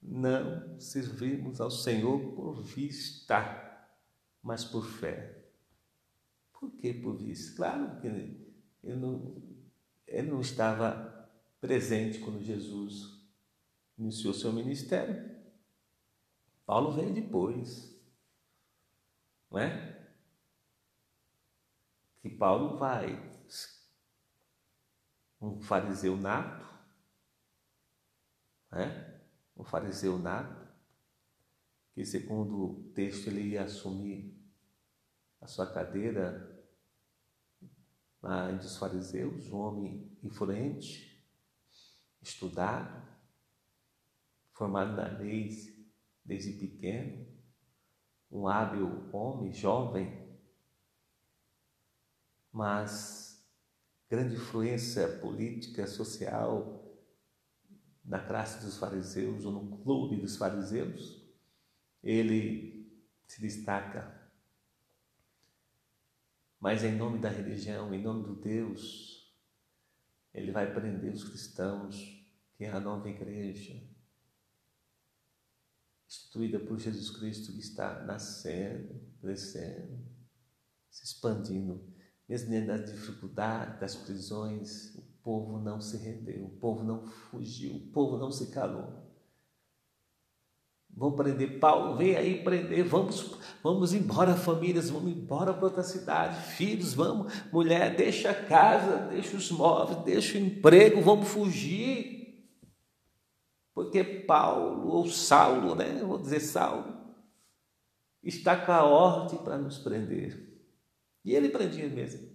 não 0.00 0.78
servimos 0.78 1.60
ao 1.60 1.70
Senhor 1.70 2.20
por 2.34 2.62
vista, 2.62 3.88
mas 4.42 4.64
por 4.64 4.86
fé. 4.86 5.44
Por 6.52 6.70
que 6.72 6.94
por 6.94 7.16
vista? 7.16 7.56
Claro 7.56 8.00
que 8.00 8.06
ele 8.06 8.54
não, 8.82 9.42
ele 10.06 10.30
não 10.30 10.40
estava 10.40 11.28
presente 11.60 12.18
quando 12.20 12.42
Jesus 12.42 13.26
iniciou 13.98 14.32
seu 14.32 14.52
ministério. 14.52 15.37
Paulo 16.68 16.92
veio 16.92 17.14
depois. 17.14 17.98
Não 19.50 19.58
é? 19.58 20.06
Que 22.20 22.28
Paulo 22.28 22.76
vai, 22.76 23.16
um 25.40 25.62
fariseu 25.62 26.14
nato, 26.14 26.66
né? 28.70 29.18
um 29.56 29.64
fariseu 29.64 30.18
nato, 30.18 30.68
que 31.94 32.04
segundo 32.04 32.62
o 32.62 32.92
texto 32.92 33.28
ele 33.28 33.52
ia 33.52 33.64
assumir 33.64 34.38
a 35.40 35.46
sua 35.46 35.72
cadeira 35.72 36.66
lá 38.20 38.52
entre 38.52 38.66
os 38.66 38.76
fariseus, 38.76 39.50
um 39.50 39.56
homem 39.56 40.18
influente, 40.22 41.26
estudado, 42.20 43.08
formado 44.52 44.94
na 44.94 45.08
lei 45.16 45.77
desde 46.28 46.52
pequeno, 46.52 47.26
um 48.30 48.46
hábil 48.46 49.08
homem, 49.10 49.50
jovem, 49.50 50.28
mas 52.52 53.42
grande 54.10 54.34
influência 54.34 55.08
política, 55.18 55.86
social 55.86 56.84
na 58.04 58.20
classe 58.20 58.64
dos 58.64 58.76
fariseus 58.78 59.46
ou 59.46 59.52
no 59.52 59.78
clube 59.78 60.16
dos 60.16 60.36
fariseus, 60.36 61.26
ele 62.02 62.92
se 63.26 63.40
destaca. 63.40 64.16
Mas 66.60 66.84
em 66.84 66.94
nome 66.94 67.18
da 67.18 67.30
religião, 67.30 67.92
em 67.94 68.02
nome 68.02 68.24
do 68.24 68.34
Deus, 68.34 69.34
ele 70.34 70.52
vai 70.52 70.74
prender 70.74 71.12
os 71.12 71.24
cristãos, 71.24 71.96
que 72.54 72.64
é 72.64 72.70
a 72.70 72.80
nova 72.80 73.08
igreja, 73.08 73.87
instituída 76.08 76.58
por 76.58 76.78
Jesus 76.78 77.10
Cristo, 77.10 77.52
que 77.52 77.60
está 77.60 78.02
nascendo, 78.04 78.98
crescendo, 79.20 79.98
se 80.90 81.04
expandindo, 81.04 81.84
mesmo 82.26 82.50
dentro 82.50 82.68
das 82.68 82.90
dificuldades, 82.90 83.78
das 83.78 83.94
prisões, 83.94 84.94
o 84.96 85.02
povo 85.22 85.58
não 85.58 85.80
se 85.80 85.98
rendeu, 85.98 86.46
o 86.46 86.58
povo 86.58 86.82
não 86.82 87.06
fugiu, 87.06 87.76
o 87.76 87.92
povo 87.92 88.16
não 88.16 88.30
se 88.30 88.50
calou. 88.50 89.06
Vão 90.90 91.12
prender 91.12 91.60
Paulo, 91.60 91.96
vem 91.96 92.16
aí 92.16 92.42
prender, 92.42 92.84
vamos, 92.84 93.38
vamos 93.62 93.92
embora, 93.92 94.34
famílias, 94.34 94.90
vamos 94.90 95.12
embora 95.12 95.52
para 95.52 95.66
outra 95.66 95.82
cidade, 95.82 96.54
filhos, 96.54 96.94
vamos, 96.94 97.32
mulher, 97.52 97.94
deixa 97.94 98.30
a 98.30 98.34
casa, 98.34 99.08
deixa 99.08 99.36
os 99.36 99.50
móveis, 99.50 100.02
deixa 100.04 100.38
o 100.38 100.40
emprego, 100.40 101.00
vamos 101.02 101.28
fugir. 101.28 102.17
Porque 103.78 104.02
Paulo, 104.02 104.88
ou 104.88 105.08
Saulo, 105.08 105.76
né? 105.76 106.02
Vou 106.02 106.18
dizer 106.18 106.40
Saulo, 106.40 107.14
está 108.20 108.56
com 108.66 108.72
a 108.72 108.82
ordem 108.82 109.38
para 109.44 109.56
nos 109.56 109.78
prender. 109.78 110.60
E 111.24 111.32
ele 111.32 111.48
prendia 111.48 111.88
mesmo. 111.88 112.28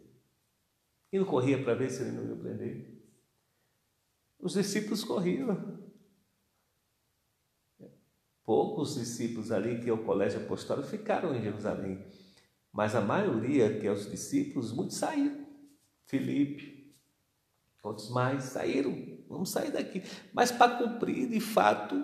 E 1.12 1.20
não 1.20 1.26
corria 1.26 1.62
para 1.62 1.74
ver 1.74 1.90
se 1.90 2.02
ele 2.02 2.12
não 2.12 2.30
ia 2.30 2.36
prender. 2.38 2.98
Os 4.40 4.54
discípulos 4.54 5.04
corriam. 5.04 5.84
Poucos 8.46 8.96
discípulos 8.96 9.52
ali, 9.52 9.82
que 9.82 9.90
é 9.90 9.94
o 9.94 10.06
colégio 10.06 10.40
apostólico, 10.40 10.88
ficaram 10.88 11.36
em 11.36 11.42
Jerusalém. 11.42 12.08
Mas 12.72 12.96
a 12.96 13.02
maioria, 13.02 13.82
que 13.82 13.86
é 13.86 13.92
os 13.92 14.10
discípulos, 14.10 14.72
muitos 14.72 14.96
saíram. 14.96 15.46
Filipe, 16.06 16.96
outros 17.84 18.10
mais 18.12 18.44
saíram. 18.46 19.13
Vamos 19.28 19.50
sair 19.50 19.72
daqui. 19.72 20.04
Mas 20.34 20.52
para 20.52 20.78
cumprir, 20.78 21.30
de 21.30 21.40
fato, 21.40 22.04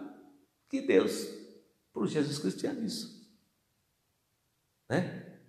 que 0.70 0.82
Deus, 0.82 1.28
por 1.94 2.08
Jesus 2.08 2.40
Cristo, 2.40 2.60
tinha 2.60 2.74
isso. 2.74 3.20
Né? 4.90 5.40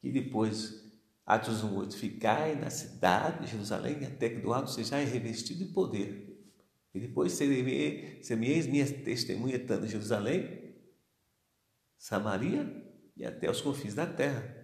Que 0.00 0.10
depois, 0.10 0.84
Atos 1.24 1.62
1,8, 1.62 1.92
ficai 1.94 2.54
na 2.56 2.70
cidade 2.70 3.44
de 3.44 3.52
Jerusalém, 3.52 4.04
até 4.04 4.28
que 4.28 4.40
do 4.40 4.52
alto 4.52 4.70
sejais 4.70 5.12
revestido 5.12 5.64
de 5.64 5.72
poder. 5.72 6.28
E 6.94 7.00
depois 7.00 7.32
semeis 7.32 8.66
minha 8.66 8.86
testemunha 8.86 9.58
tanto 9.58 9.84
em 9.84 9.88
Jerusalém, 9.88 10.74
Samaria 11.96 12.84
e 13.16 13.24
até 13.24 13.50
os 13.50 13.60
confins 13.60 13.94
da 13.94 14.06
terra. 14.06 14.56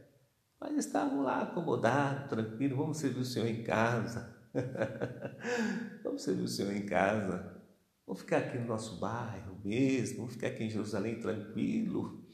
Mas 0.61 0.77
estavam 0.77 1.23
lá 1.23 1.43
acomodados, 1.43 2.29
tranquilos, 2.29 2.79
vamos 2.79 2.99
servir 2.99 3.21
o 3.21 3.25
Senhor 3.25 3.47
em 3.47 3.63
casa. 3.63 4.34
vamos 6.05 6.23
servir 6.23 6.43
o 6.43 6.49
Senhor 6.49 6.73
em 6.73 6.87
casa. 6.87 7.63
Vamos 8.07 8.23
ficar 8.23 8.39
aqui 8.39 8.59
no 8.59 8.67
nosso 8.67 9.01
bairro 9.01 9.59
mesmo, 9.65 10.19
vamos 10.19 10.35
ficar 10.35 10.49
aqui 10.49 10.65
em 10.65 10.71
Jerusalém 10.71 11.19
tranquilo 11.19 12.25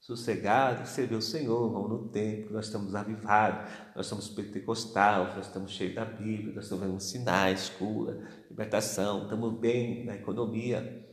sossegado, 0.00 0.88
servir 0.88 1.16
o 1.16 1.22
Senhor, 1.22 1.70
vamos 1.70 1.90
no 1.90 2.08
templo, 2.08 2.54
nós 2.54 2.66
estamos 2.66 2.94
avivados, 2.94 3.70
nós 3.94 4.06
estamos 4.06 4.30
pentecostal, 4.30 5.26
nós 5.36 5.46
estamos 5.46 5.72
cheios 5.72 5.94
da 5.94 6.06
Bíblia, 6.06 6.54
nós 6.54 6.64
estamos 6.64 6.84
vendo 6.86 7.00
sinais, 7.00 7.68
cura, 7.68 8.26
libertação, 8.48 9.24
estamos 9.24 9.60
bem 9.60 10.06
na 10.06 10.16
economia. 10.16 11.06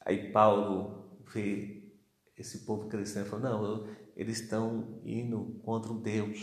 Aí 0.00 0.30
Paulo 0.30 1.18
vê 1.32 1.92
esse 2.38 2.64
povo 2.64 2.88
crescendo 2.88 3.26
e 3.26 3.30
fala, 3.30 3.50
não, 3.50 3.88
eles 4.16 4.40
estão 4.40 5.00
indo 5.04 5.60
contra 5.64 5.92
o 5.92 6.00
Deus 6.00 6.38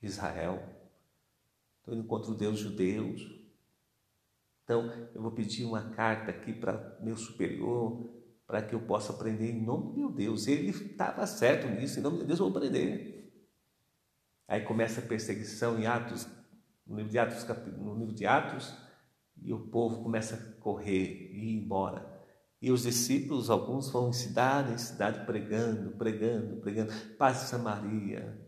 de 0.00 0.06
Israel, 0.06 0.62
indo 1.92 2.04
contra 2.04 2.30
o 2.30 2.34
Deus 2.34 2.58
judeus. 2.58 3.38
Então, 4.64 4.90
eu 5.14 5.22
vou 5.22 5.30
pedir 5.30 5.64
uma 5.64 5.90
carta 5.90 6.30
aqui 6.30 6.52
para 6.52 6.98
meu 7.00 7.16
superior, 7.16 8.10
para 8.46 8.62
que 8.62 8.74
eu 8.74 8.80
possa 8.80 9.12
aprender 9.12 9.50
em 9.50 9.62
nome 9.62 9.92
de 9.92 9.98
meu 9.98 10.10
Deus. 10.10 10.46
Ele 10.46 10.70
estava 10.70 11.26
certo 11.26 11.68
nisso, 11.68 11.98
em 11.98 12.02
nome 12.02 12.18
de 12.18 12.24
Deus 12.24 12.38
eu 12.38 12.48
vou 12.48 12.56
aprender. 12.56 13.32
Aí 14.46 14.62
começa 14.62 15.00
a 15.00 15.04
perseguição 15.04 15.78
em 15.78 15.86
Atos, 15.86 16.26
no 16.86 16.96
livro 16.96 17.10
de 17.10 17.18
Atos, 17.18 17.46
no 17.76 17.94
livro 17.98 18.14
de 18.14 18.26
Atos, 18.26 18.74
e 19.42 19.52
o 19.52 19.68
povo 19.68 20.02
começa 20.02 20.34
a 20.34 20.62
correr 20.62 21.30
e 21.32 21.50
ir 21.50 21.62
embora. 21.62 22.18
E 22.60 22.72
os 22.72 22.82
discípulos, 22.82 23.50
alguns 23.50 23.90
vão 23.90 24.08
em 24.08 24.12
cidade 24.12 24.72
em 24.72 24.78
cidade 24.78 25.24
pregando, 25.24 25.92
pregando, 25.92 26.56
pregando. 26.56 26.92
Passa 27.16 27.46
Samaria, 27.46 28.47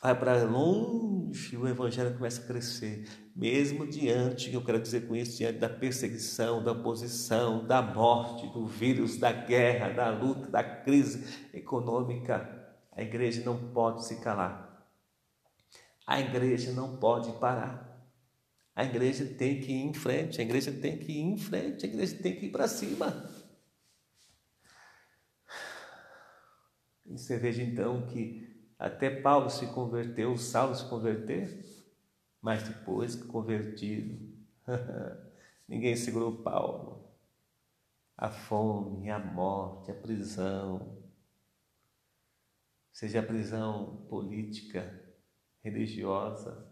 vai 0.00 0.18
para 0.18 0.42
longe, 0.44 1.56
o 1.56 1.68
evangelho 1.68 2.14
começa 2.14 2.40
a 2.40 2.46
crescer, 2.46 3.06
mesmo 3.36 3.86
diante, 3.86 4.52
eu 4.52 4.64
quero 4.64 4.80
dizer 4.80 5.06
com 5.06 5.14
isso, 5.14 5.36
diante 5.36 5.58
da 5.58 5.68
perseguição, 5.68 6.64
da 6.64 6.72
oposição, 6.72 7.66
da 7.66 7.82
morte, 7.82 8.46
do 8.48 8.66
vírus, 8.66 9.18
da 9.18 9.30
guerra, 9.30 9.90
da 9.90 10.10
luta, 10.10 10.50
da 10.50 10.64
crise 10.64 11.48
econômica, 11.52 12.58
a 12.92 13.02
igreja 13.02 13.42
não 13.44 13.72
pode 13.72 14.06
se 14.06 14.20
calar. 14.20 14.88
A 16.06 16.18
igreja 16.18 16.72
não 16.72 16.96
pode 16.96 17.32
parar. 17.38 17.88
A 18.74 18.84
igreja 18.84 19.26
tem 19.26 19.60
que 19.60 19.70
ir 19.70 19.84
em 19.84 19.92
frente, 19.92 20.40
a 20.40 20.44
igreja 20.44 20.72
tem 20.72 20.98
que 20.98 21.12
ir 21.12 21.20
em 21.20 21.36
frente, 21.36 21.84
a 21.84 21.88
igreja 21.88 22.16
tem 22.16 22.34
que 22.36 22.46
ir 22.46 22.50
para 22.50 22.66
cima. 22.66 23.30
E 27.04 27.18
você 27.18 27.38
veja 27.38 27.62
então 27.62 28.06
que 28.06 28.49
até 28.80 29.10
Paulo 29.10 29.50
se 29.50 29.66
converteu, 29.66 30.38
Saulo 30.38 30.74
se 30.74 30.88
converter, 30.88 31.62
mas 32.40 32.62
depois 32.62 33.14
convertido, 33.14 34.18
ninguém 35.68 35.94
segurou 35.94 36.42
Paulo. 36.42 37.06
A 38.16 38.30
fome, 38.30 39.10
a 39.10 39.18
morte, 39.18 39.90
a 39.90 39.94
prisão, 39.94 40.98
seja 42.90 43.20
a 43.20 43.22
prisão 43.22 44.06
política, 44.08 44.98
religiosa, 45.62 46.66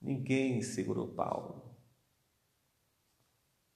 ninguém 0.00 0.62
segurou 0.62 1.08
Paulo. 1.08 1.76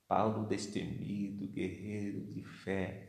Paulo 0.06 0.46
destemido, 0.46 1.48
guerreiro 1.48 2.24
de 2.26 2.44
fé, 2.44 3.01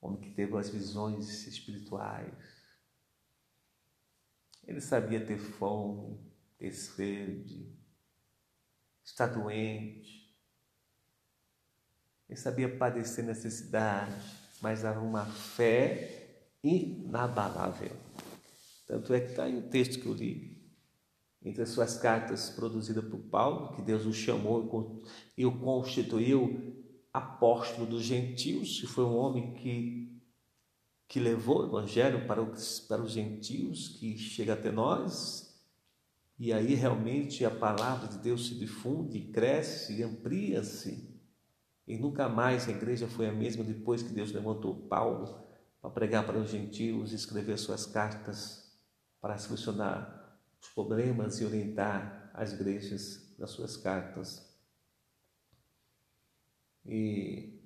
homem 0.00 0.20
que 0.20 0.30
teve 0.30 0.56
as 0.56 0.68
visões 0.68 1.46
espirituais. 1.46 2.32
Ele 4.66 4.80
sabia 4.80 5.24
ter 5.24 5.38
fome, 5.38 6.18
ter 6.58 6.72
sede, 6.72 7.76
estar 9.04 9.26
doente. 9.26 10.30
Ele 12.28 12.38
sabia 12.38 12.76
padecer 12.76 13.24
necessidade, 13.24 14.14
mas 14.60 14.84
era 14.84 15.00
uma 15.00 15.26
fé 15.26 16.46
inabalável. 16.62 17.96
Tanto 18.86 19.12
é 19.12 19.20
que 19.20 19.30
está 19.30 19.44
aí 19.44 19.56
o 19.56 19.68
texto 19.68 20.00
que 20.00 20.06
eu 20.06 20.14
li. 20.14 20.60
Entre 21.42 21.62
as 21.62 21.70
suas 21.70 21.96
cartas 21.96 22.50
produzidas 22.50 23.04
por 23.04 23.18
Paulo, 23.18 23.74
que 23.74 23.82
Deus 23.82 24.04
o 24.04 24.12
chamou 24.12 25.02
e 25.36 25.46
o 25.46 25.58
constituiu 25.58 26.79
apóstolo 27.12 27.86
dos 27.86 28.02
gentios, 28.02 28.80
que 28.80 28.86
foi 28.86 29.04
um 29.04 29.16
homem 29.16 29.54
que, 29.54 30.20
que 31.08 31.18
levou 31.18 31.60
o 31.60 31.66
evangelho 31.66 32.26
para 32.26 32.42
os, 32.42 32.80
para 32.80 33.02
os 33.02 33.12
gentios, 33.12 33.88
que 33.88 34.16
chega 34.16 34.54
até 34.54 34.70
nós, 34.70 35.50
e 36.38 36.52
aí 36.52 36.74
realmente 36.74 37.44
a 37.44 37.50
palavra 37.50 38.08
de 38.08 38.18
Deus 38.18 38.46
se 38.46 38.54
difunde, 38.54 39.20
cresce, 39.32 40.02
amplia-se. 40.02 41.10
E 41.86 41.98
nunca 41.98 42.28
mais 42.28 42.68
a 42.68 42.70
igreja 42.70 43.08
foi 43.08 43.28
a 43.28 43.32
mesma 43.32 43.64
depois 43.64 44.02
que 44.02 44.12
Deus 44.12 44.32
levantou 44.32 44.86
Paulo 44.88 45.44
para 45.82 45.90
pregar 45.90 46.24
para 46.24 46.38
os 46.38 46.50
gentios, 46.50 47.12
escrever 47.12 47.58
suas 47.58 47.84
cartas 47.84 48.72
para 49.20 49.36
solucionar 49.36 50.38
os 50.62 50.68
problemas 50.68 51.40
e 51.40 51.44
orientar 51.44 52.30
as 52.32 52.52
igrejas 52.52 53.34
nas 53.38 53.50
suas 53.50 53.76
cartas 53.76 54.49
e 56.84 57.60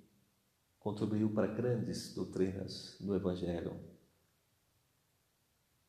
contribuiu 0.79 1.33
para 1.33 1.47
grandes 1.47 2.15
doutrinas 2.15 2.97
do 3.01 3.15
Evangelho. 3.15 3.79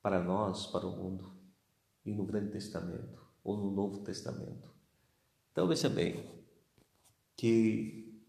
para 0.05 0.21
nós, 0.23 0.67
para 0.67 0.85
o 0.85 0.95
mundo, 0.95 1.35
e 2.05 2.13
no 2.13 2.27
Grande 2.27 2.51
Testamento, 2.51 3.25
ou 3.43 3.57
no 3.57 3.71
Novo 3.71 4.03
Testamento. 4.03 4.71
Então, 5.51 5.67
veja 5.67 5.89
bem, 5.89 6.23
que 7.35 8.23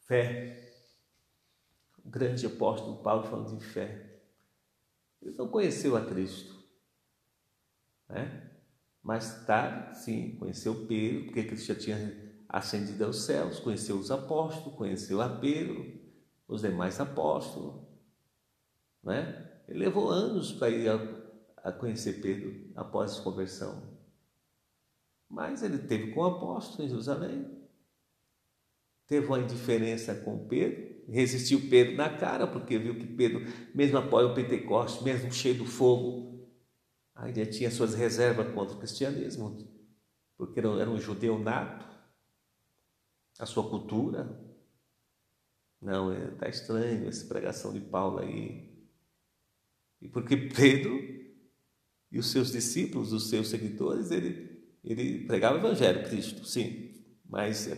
fé, 0.00 0.74
o 2.04 2.10
grande 2.10 2.46
apóstolo 2.46 3.00
Paulo 3.00 3.22
falando 3.28 3.56
de 3.56 3.64
fé, 3.64 4.20
ele 5.22 5.36
não 5.36 5.46
conheceu 5.46 5.96
a 5.96 6.04
Cristo, 6.04 6.60
né? 8.08 8.50
Mais 9.04 9.46
tarde, 9.46 9.98
sim, 9.98 10.34
conheceu 10.36 10.84
Pedro, 10.88 11.26
porque 11.26 11.44
Cristo 11.44 11.66
já 11.66 11.76
tinha 11.76 12.23
ascendido 12.54 13.04
aos 13.04 13.24
céus, 13.24 13.58
conheceu 13.58 13.96
os 13.96 14.12
apóstolos, 14.12 14.78
conheceu 14.78 15.20
a 15.20 15.28
Pedro, 15.28 15.92
os 16.46 16.62
demais 16.62 17.00
apóstolos, 17.00 17.82
né? 19.02 19.60
Ele 19.66 19.80
levou 19.80 20.08
anos 20.08 20.52
para 20.52 20.70
ir 20.70 20.88
a, 20.88 21.00
a 21.64 21.72
conhecer 21.72 22.20
Pedro 22.20 22.70
após 22.76 23.18
a 23.18 23.22
conversão. 23.22 23.82
Mas 25.28 25.64
ele 25.64 25.78
teve 25.78 26.12
com 26.12 26.20
o 26.20 26.26
apóstolo 26.26 26.84
em 26.84 26.88
Jerusalém. 26.88 27.44
Teve 29.08 29.26
uma 29.26 29.40
indiferença 29.40 30.14
com 30.14 30.46
Pedro, 30.46 31.10
resistiu 31.10 31.68
Pedro 31.68 31.96
na 31.96 32.08
cara, 32.08 32.46
porque 32.46 32.78
viu 32.78 32.96
que 32.96 33.06
Pedro, 33.06 33.44
mesmo 33.74 33.98
após 33.98 34.30
o 34.30 34.34
Pentecostes, 34.34 35.02
mesmo 35.02 35.32
cheio 35.32 35.58
do 35.58 35.66
fogo, 35.66 36.48
ainda 37.16 37.44
tinha 37.46 37.70
suas 37.70 37.94
reservas 37.94 38.54
contra 38.54 38.76
o 38.76 38.78
cristianismo, 38.78 39.56
porque 40.36 40.60
era 40.60 40.88
um 40.88 41.00
judeu 41.00 41.36
nato, 41.36 41.93
a 43.38 43.46
sua 43.46 43.68
cultura. 43.68 44.40
Não, 45.80 46.12
está 46.32 46.48
estranho 46.48 47.08
essa 47.08 47.26
pregação 47.26 47.72
de 47.72 47.80
Paulo 47.80 48.20
aí. 48.20 48.72
E 50.00 50.08
porque 50.08 50.36
Pedro 50.36 50.98
e 52.10 52.18
os 52.18 52.30
seus 52.30 52.52
discípulos, 52.52 53.12
os 53.12 53.28
seus 53.28 53.48
seguidores, 53.48 54.10
ele, 54.10 54.64
ele 54.84 55.26
pregava 55.26 55.56
o 55.56 55.58
Evangelho, 55.58 56.08
Cristo, 56.08 56.44
sim, 56.44 56.94
mas 57.28 57.68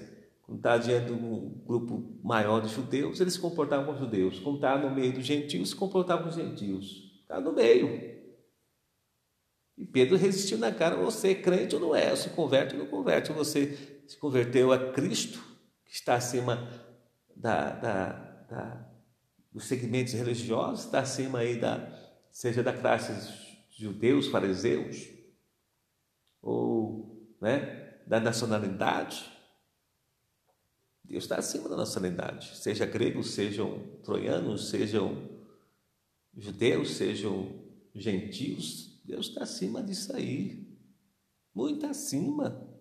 quando 0.42 0.58
está 0.58 0.76
diante 0.76 1.06
de 1.06 1.12
um 1.12 1.62
grupo 1.66 2.20
maior 2.22 2.60
de 2.60 2.68
judeus, 2.68 3.20
eles 3.20 3.32
se 3.32 3.40
comportavam 3.40 3.86
como 3.86 3.98
judeus. 3.98 4.38
Quando 4.38 4.56
está 4.56 4.78
no 4.78 4.94
meio 4.94 5.12
dos 5.12 5.26
gentios, 5.26 5.70
se 5.70 5.76
comportavam 5.76 6.30
como 6.30 6.36
gentios. 6.36 7.20
Está 7.22 7.40
no 7.40 7.52
meio. 7.52 8.16
E 9.76 9.84
Pedro 9.84 10.16
resistiu 10.16 10.56
na 10.58 10.70
cara: 10.72 10.94
você 10.96 11.30
é 11.30 11.34
crente 11.34 11.74
ou 11.74 11.80
não 11.80 11.96
é? 11.96 12.14
Se 12.14 12.30
converte 12.30 12.76
ou 12.76 12.80
não 12.80 12.86
converte? 12.86 13.32
Você 13.32 13.95
se 14.06 14.16
converteu 14.16 14.72
a 14.72 14.92
Cristo, 14.92 15.42
que 15.84 15.92
está 15.92 16.14
acima 16.14 16.68
da, 17.34 17.70
da, 17.70 18.08
da, 18.48 18.90
dos 19.52 19.64
segmentos 19.64 20.12
religiosos, 20.14 20.84
está 20.84 21.00
acima 21.00 21.40
aí 21.40 21.58
da, 21.58 21.88
seja 22.30 22.62
da 22.62 22.72
classe 22.72 23.12
judeus, 23.70 24.28
fariseus, 24.28 25.08
ou 26.40 27.36
né, 27.40 27.98
da 28.06 28.20
nacionalidade, 28.20 29.36
Deus 31.08 31.24
está 31.24 31.36
acima 31.36 31.68
da 31.68 31.76
nacionalidade, 31.76 32.56
seja 32.56 32.84
gregos, 32.84 33.30
sejam 33.30 33.78
troianos, 34.02 34.70
sejam 34.70 35.28
judeus, 36.36 36.96
sejam 36.96 37.64
gentios, 37.94 39.00
Deus 39.04 39.28
está 39.28 39.44
acima 39.44 39.82
disso 39.82 40.14
aí, 40.14 40.66
muito 41.54 41.86
acima. 41.86 42.75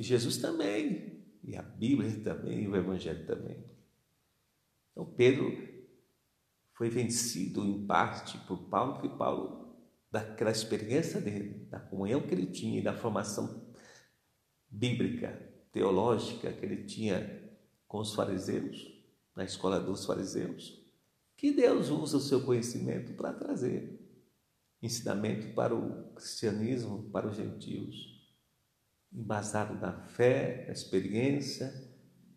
E 0.00 0.02
Jesus 0.02 0.38
também, 0.38 1.22
e 1.44 1.54
a 1.54 1.60
Bíblia 1.60 2.10
também, 2.24 2.62
e 2.62 2.66
o 2.66 2.74
Evangelho 2.74 3.26
também. 3.26 3.62
Então 4.90 5.04
Pedro 5.04 5.54
foi 6.72 6.88
vencido 6.88 7.62
em 7.62 7.86
parte 7.86 8.38
por 8.46 8.70
Paulo, 8.70 8.94
porque 8.94 9.10
Paulo, 9.10 9.76
daquela 10.10 10.50
experiência 10.50 11.20
dele, 11.20 11.66
da 11.68 11.78
comunhão 11.78 12.22
que 12.22 12.32
ele 12.32 12.46
tinha 12.46 12.80
e 12.80 12.82
da 12.82 12.96
formação 12.96 13.70
bíblica, 14.70 15.38
teológica 15.70 16.50
que 16.50 16.64
ele 16.64 16.84
tinha 16.84 17.52
com 17.86 17.98
os 17.98 18.14
fariseus, 18.14 18.90
na 19.36 19.44
escola 19.44 19.78
dos 19.78 20.06
fariseus, 20.06 20.82
que 21.36 21.52
Deus 21.52 21.90
usa 21.90 22.16
o 22.16 22.20
seu 22.20 22.40
conhecimento 22.42 23.12
para 23.12 23.34
trazer 23.34 24.00
ensinamento 24.80 25.54
para 25.54 25.74
o 25.74 26.14
cristianismo, 26.14 27.10
para 27.10 27.28
os 27.28 27.36
gentios, 27.36 28.19
embasado 29.12 29.74
na 29.74 29.92
fé, 29.92 30.64
na 30.66 30.72
experiência 30.72 31.72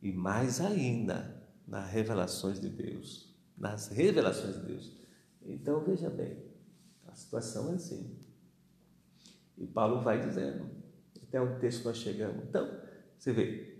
e 0.01 0.11
mais 0.11 0.59
ainda 0.59 1.43
nas 1.67 1.89
revelações 1.89 2.59
de 2.59 2.69
Deus 2.69 3.33
nas 3.57 3.87
revelações 3.87 4.55
de 4.55 4.65
Deus. 4.65 4.91
Então 5.41 5.83
veja 5.83 6.09
bem, 6.09 6.37
a 7.07 7.15
situação 7.15 7.71
é 7.71 7.75
assim. 7.75 8.17
E 9.57 9.67
Paulo 9.67 10.01
vai 10.01 10.19
dizendo, 10.19 10.69
até 11.21 11.39
um 11.39 11.59
texto 11.59 11.85
nós 11.85 11.97
chegamos. 11.97 12.43
Então, 12.43 12.79
você 13.17 13.31
vê, 13.31 13.77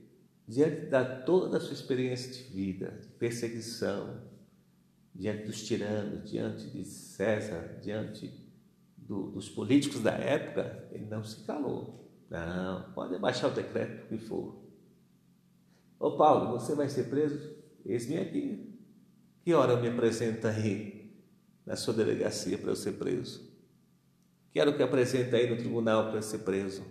diante 0.48 0.86
da 0.88 1.22
toda 1.22 1.58
a 1.58 1.60
sua 1.60 1.74
experiência 1.74 2.32
de 2.32 2.44
vida, 2.44 2.98
de 3.02 3.08
perseguição, 3.08 4.22
diante 5.14 5.46
dos 5.46 5.64
tiranos, 5.66 6.30
diante 6.30 6.70
de 6.70 6.86
César, 6.86 7.80
diante 7.82 8.32
do, 8.98 9.32
dos 9.32 9.50
políticos 9.50 10.02
da 10.02 10.12
época, 10.12 10.88
ele 10.92 11.06
não 11.06 11.24
se 11.24 11.44
calou. 11.44 12.03
Não, 12.30 12.92
pode 12.94 13.18
baixar 13.20 13.48
o 13.48 13.52
decreto 13.52 14.08
que 14.08 14.18
for. 14.18 14.64
Ô 16.00 16.18
Paulo, 16.18 16.52
você 16.52 16.76
vai 16.76 16.90
ser 16.90 17.10
preso? 17.10 17.56
Eis-me 17.86 18.18
aqui. 18.18 18.78
Que 19.44 19.54
hora 19.54 19.76
me 19.76 19.88
apresenta 19.88 20.50
aí 20.50 21.14
na 21.66 21.76
sua 21.76 21.94
delegacia 21.94 22.58
para 22.58 22.72
eu 22.72 22.76
ser 22.76 22.94
preso? 22.94 23.52
Que 24.52 24.60
hora 24.60 24.72
que 24.72 24.82
eu 24.82 24.86
apresento 24.86 25.36
aí 25.36 25.50
no 25.50 25.58
tribunal 25.58 26.08
para 26.08 26.18
eu 26.18 26.22
ser 26.22 26.40
preso? 26.40 26.84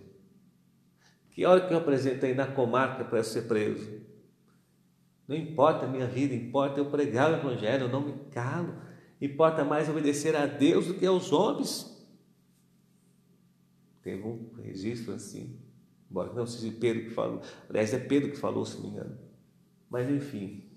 Que 1.31 1.45
hora 1.45 1.65
que 1.65 1.73
eu 1.73 1.77
apresento 1.77 2.25
aí 2.25 2.35
na 2.35 2.45
comarca 2.45 3.03
para 3.05 3.19
eu 3.19 3.23
ser 3.23 3.43
preso? 3.43 4.01
Não 5.27 5.35
importa 5.35 5.85
a 5.85 5.89
minha 5.89 6.05
vida, 6.05 6.35
importa 6.35 6.79
eu 6.79 6.85
pregar 6.85 7.31
o 7.31 7.35
Evangelho, 7.35 7.85
eu 7.85 7.89
não 7.89 8.01
me 8.01 8.13
calo. 8.31 8.75
Importa 9.21 9.63
mais 9.63 9.87
obedecer 9.87 10.35
a 10.35 10.45
Deus 10.45 10.87
do 10.87 10.95
que 10.95 11.05
aos 11.05 11.31
homens. 11.31 11.92
Teve 14.03 14.21
um 14.21 14.51
registro 14.61 15.13
assim, 15.13 15.57
embora 16.11 16.33
não 16.33 16.45
seja 16.45 16.75
Pedro 16.77 17.05
que 17.05 17.09
falou, 17.09 17.41
aliás, 17.69 17.93
é 17.93 17.99
Pedro 17.99 18.31
que 18.31 18.37
falou, 18.37 18.65
se 18.65 18.75
não 18.75 18.83
me 18.83 18.89
engano. 18.89 19.17
Mas 19.89 20.09
enfim, 20.09 20.69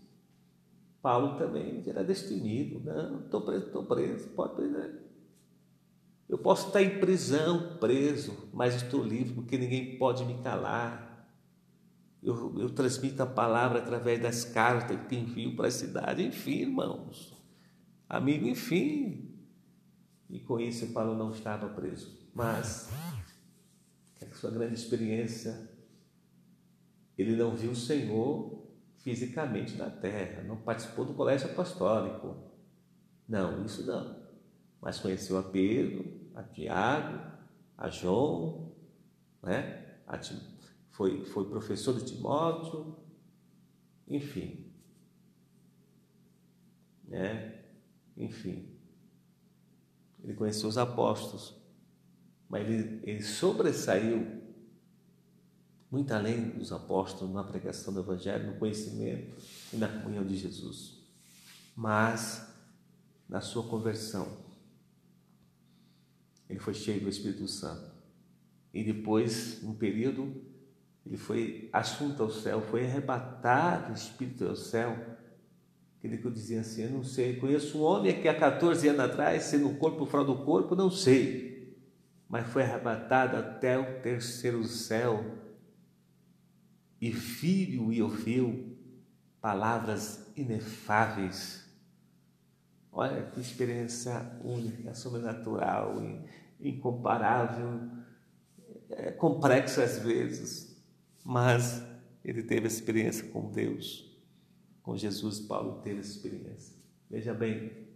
Paulo 1.03 1.37
também 1.37 1.83
era 1.87 2.03
destemido. 2.05 2.81
Não, 2.81 3.21
estou 3.21 3.41
preso, 3.43 3.67
estou 3.67 3.85
preso, 3.85 4.29
pode 4.31 4.55
prender. 4.55 5.07
Eu 6.29 6.37
posso 6.37 6.67
estar 6.67 6.83
em 6.83 6.99
prisão, 6.99 7.77
preso, 7.79 8.37
mas 8.53 8.75
estou 8.75 9.05
livre 9.05 9.35
porque 9.35 9.57
ninguém 9.57 9.97
pode 9.99 10.25
me 10.25 10.43
calar. 10.43 11.29
Eu, 12.23 12.59
eu 12.59 12.71
transmito 12.71 13.23
a 13.23 13.27
palavra 13.27 13.79
através 13.79 14.21
das 14.21 14.45
cartas 14.45 14.99
que 15.09 15.15
envio 15.15 15.55
para 15.55 15.69
a 15.69 15.71
cidade. 15.71 16.25
Enfim, 16.25 16.62
irmãos, 16.62 17.33
amigo, 18.09 18.49
enfim. 18.49 19.33
E 20.29 20.41
com 20.41 20.59
isso 20.59 20.93
Paulo 20.93 21.17
não 21.17 21.31
estava 21.31 21.69
preso. 21.69 22.26
Mas, 22.37 22.90
com 24.20 24.27
a 24.27 24.35
sua 24.35 24.51
grande 24.51 24.75
experiência, 24.75 25.70
ele 27.16 27.35
não 27.35 27.57
viu 27.57 27.70
o 27.70 27.75
Senhor 27.75 28.62
fisicamente 28.99 29.75
na 29.77 29.88
terra, 29.88 30.42
não 30.42 30.59
participou 30.59 31.07
do 31.07 31.14
colégio 31.14 31.51
apostólico. 31.51 32.37
Não, 33.27 33.64
isso 33.64 33.87
não. 33.87 34.22
Mas 34.83 34.99
conheceu 35.01 35.38
a 35.38 35.42
Pedro, 35.44 36.29
a 36.35 36.42
Tiago, 36.42 37.38
a 37.79 37.88
João, 37.88 38.70
né? 39.42 39.96
A 40.07 40.18
Tim... 40.18 40.38
foi, 40.90 41.25
foi 41.25 41.49
professor 41.49 41.99
de 41.99 42.05
Timóteo, 42.05 42.99
enfim. 44.07 44.70
Né? 47.09 47.64
Enfim. 48.14 48.77
Ele 50.22 50.35
conheceu 50.35 50.68
os 50.68 50.77
apóstolos, 50.77 51.65
mas 52.48 52.68
ele, 52.68 53.00
ele 53.04 53.22
sobressaiu 53.22 54.37
muito 55.90 56.12
além 56.12 56.50
dos 56.50 56.72
apóstolos 56.72 57.32
na 57.32 57.44
pregação 57.44 57.92
do 57.92 58.00
Evangelho, 58.00 58.52
no 58.52 58.59
conhecimento 58.59 59.40
e 59.72 59.76
na 59.76 59.88
comunhão 59.88 60.24
de 60.24 60.37
Jesus. 60.37 60.98
Mas, 61.74 62.46
na 63.28 63.40
sua 63.40 63.62
conversão, 63.62 64.28
ele 66.48 66.59
foi 66.59 66.74
cheio 66.74 67.00
do 67.00 67.09
Espírito 67.09 67.46
Santo. 67.48 67.90
E 68.72 68.85
depois, 68.85 69.62
um 69.62 69.74
período, 69.74 70.35
ele 71.04 71.16
foi 71.16 71.68
assunto 71.72 72.22
ao 72.22 72.30
céu, 72.30 72.61
foi 72.61 72.85
arrebatado 72.85 73.92
o 73.92 73.96
Espírito 73.96 74.44
ao 74.46 74.56
céu. 74.56 75.16
Ele 76.02 76.16
dizia 76.30 76.61
assim: 76.61 76.82
Eu 76.82 76.90
não 76.90 77.04
sei, 77.04 77.37
conheço 77.37 77.78
um 77.78 77.82
homem 77.82 78.20
que 78.20 78.28
há 78.28 78.38
14 78.38 78.88
anos 78.88 79.00
atrás, 79.00 79.44
sendo 79.44 79.68
o 79.68 79.76
corpo 79.76 80.04
fora 80.04 80.24
do 80.24 80.37
corpo, 80.44 80.76
não 80.76 80.90
sei, 80.90 81.56
mas 82.29 82.47
foi 82.49 82.62
arrebatado 82.62 83.37
até 83.37 83.79
o 83.79 84.01
terceiro 84.01 84.65
céu 84.65 85.25
e 87.01 87.12
filho 87.12 87.93
e 87.93 88.03
ouviu 88.03 88.77
palavras 89.41 90.31
inefáveis. 90.37 91.65
Olha 92.91 93.27
que 93.27 93.41
experiência 93.41 94.39
única, 94.43 94.95
sobrenatural, 94.95 95.97
incomparável, 96.59 97.81
é 98.89 99.12
complexa 99.12 99.85
às 99.85 99.99
vezes, 99.99 100.83
mas 101.25 101.83
ele 102.25 102.43
teve 102.43 102.67
experiência 102.67 103.29
com 103.29 103.51
Deus, 103.51 104.17
com 104.83 104.97
Jesus. 104.97 105.41
Paulo 105.41 105.81
teve 105.83 106.01
experiência. 106.01 106.75
Veja 107.11 107.35
bem, 107.35 107.87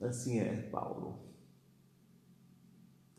assim 0.00 0.38
é 0.38 0.56
Paulo. 0.70 1.29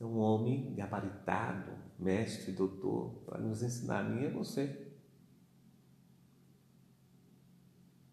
É 0.02 0.04
um 0.04 0.18
homem 0.18 0.74
gabaritado, 0.74 1.74
mestre, 2.00 2.54
doutor, 2.54 3.22
para 3.24 3.38
nos 3.38 3.62
ensinar 3.62 4.00
a 4.00 4.04
mim 4.04 4.24
e 4.24 4.26
a 4.26 4.32
você. 4.32 4.92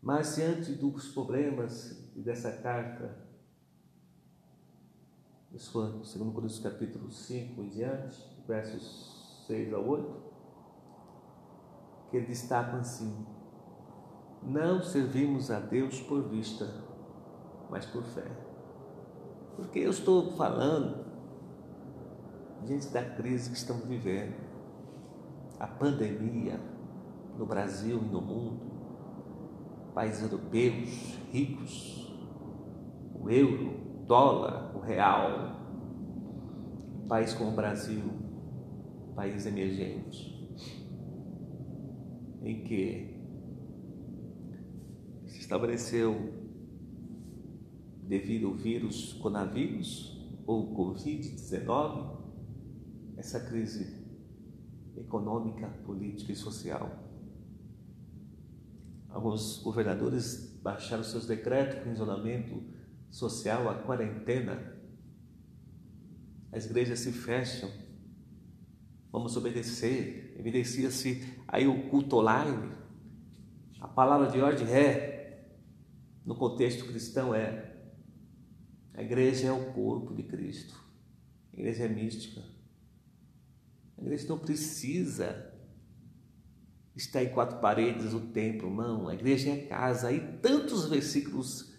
Mas 0.02 0.36
diante 0.36 0.72
dos 0.72 1.08
problemas 1.08 2.12
e 2.14 2.20
dessa 2.20 2.52
carta, 2.52 3.26
2 5.50 5.68
Coríntios 5.68 6.58
capítulo 6.58 7.10
5 7.10 7.62
em 7.62 7.70
diante, 7.70 8.22
versos 8.46 9.46
6 9.46 9.72
a 9.72 9.78
8, 9.78 10.22
que 12.10 12.18
ele 12.18 12.26
destaca 12.26 12.76
assim: 12.76 13.26
Não 14.42 14.82
servimos 14.82 15.50
a 15.50 15.58
Deus 15.58 16.02
por 16.02 16.28
vista, 16.28 16.66
mas 17.70 17.86
por 17.86 18.04
fé. 18.04 18.30
Porque 19.56 19.78
eu 19.78 19.90
estou 19.90 20.32
falando 20.32 21.07
diante 22.64 22.88
da 22.88 23.02
crise 23.02 23.50
que 23.50 23.56
estamos 23.56 23.84
vivendo, 23.86 24.34
a 25.58 25.66
pandemia 25.66 26.60
no 27.36 27.46
Brasil 27.46 28.00
e 28.02 28.06
no 28.06 28.20
mundo, 28.20 28.60
países 29.94 30.22
europeus 30.22 31.18
ricos, 31.32 32.12
o 33.14 33.30
euro, 33.30 34.00
o 34.00 34.06
dólar, 34.06 34.76
o 34.76 34.80
real, 34.80 35.56
um 37.02 37.08
país 37.08 37.34
como 37.34 37.50
o 37.50 37.54
Brasil, 37.54 38.02
país 39.14 39.46
emergente, 39.46 40.36
em 42.42 42.62
que 42.62 43.18
se 45.26 45.40
estabeleceu 45.40 46.32
devido 48.02 48.46
ao 48.46 48.54
vírus 48.54 49.12
coronavírus 49.14 50.16
ou 50.46 50.74
Covid-19, 50.74 52.17
essa 53.18 53.40
crise 53.40 54.06
econômica, 54.96 55.68
política 55.84 56.30
e 56.30 56.36
social. 56.36 57.04
Alguns 59.08 59.58
governadores 59.58 60.56
baixaram 60.62 61.02
seus 61.02 61.26
decretos 61.26 61.82
com 61.82 61.90
isolamento 61.90 62.62
social, 63.10 63.68
a 63.68 63.74
quarentena. 63.74 64.76
As 66.52 66.66
igrejas 66.66 67.00
se 67.00 67.10
fecham. 67.10 67.68
Vamos 69.10 69.36
obedecer. 69.36 70.36
Evidencia-se 70.38 71.42
aí 71.48 71.66
o 71.66 71.88
culto 71.88 72.18
online. 72.18 72.70
A 73.80 73.88
palavra 73.88 74.28
de 74.28 74.40
ordem 74.40 74.68
é, 74.68 75.56
no 76.24 76.36
contexto 76.36 76.86
cristão, 76.86 77.34
é: 77.34 77.74
a 78.94 79.02
igreja 79.02 79.48
é 79.48 79.52
o 79.52 79.72
corpo 79.72 80.14
de 80.14 80.22
Cristo. 80.22 80.80
A 81.52 81.56
igreja 81.56 81.84
é 81.84 81.88
mística. 81.88 82.57
A 83.98 84.02
igreja 84.02 84.28
não 84.28 84.38
precisa 84.38 85.52
estar 86.94 87.22
em 87.22 87.30
quatro 87.30 87.58
paredes 87.58 88.12
o 88.12 88.20
templo, 88.20 88.74
não. 88.74 89.08
A 89.08 89.14
igreja 89.14 89.50
é 89.50 89.56
casa. 89.66 90.12
E 90.12 90.20
tantos 90.38 90.88
versículos 90.88 91.72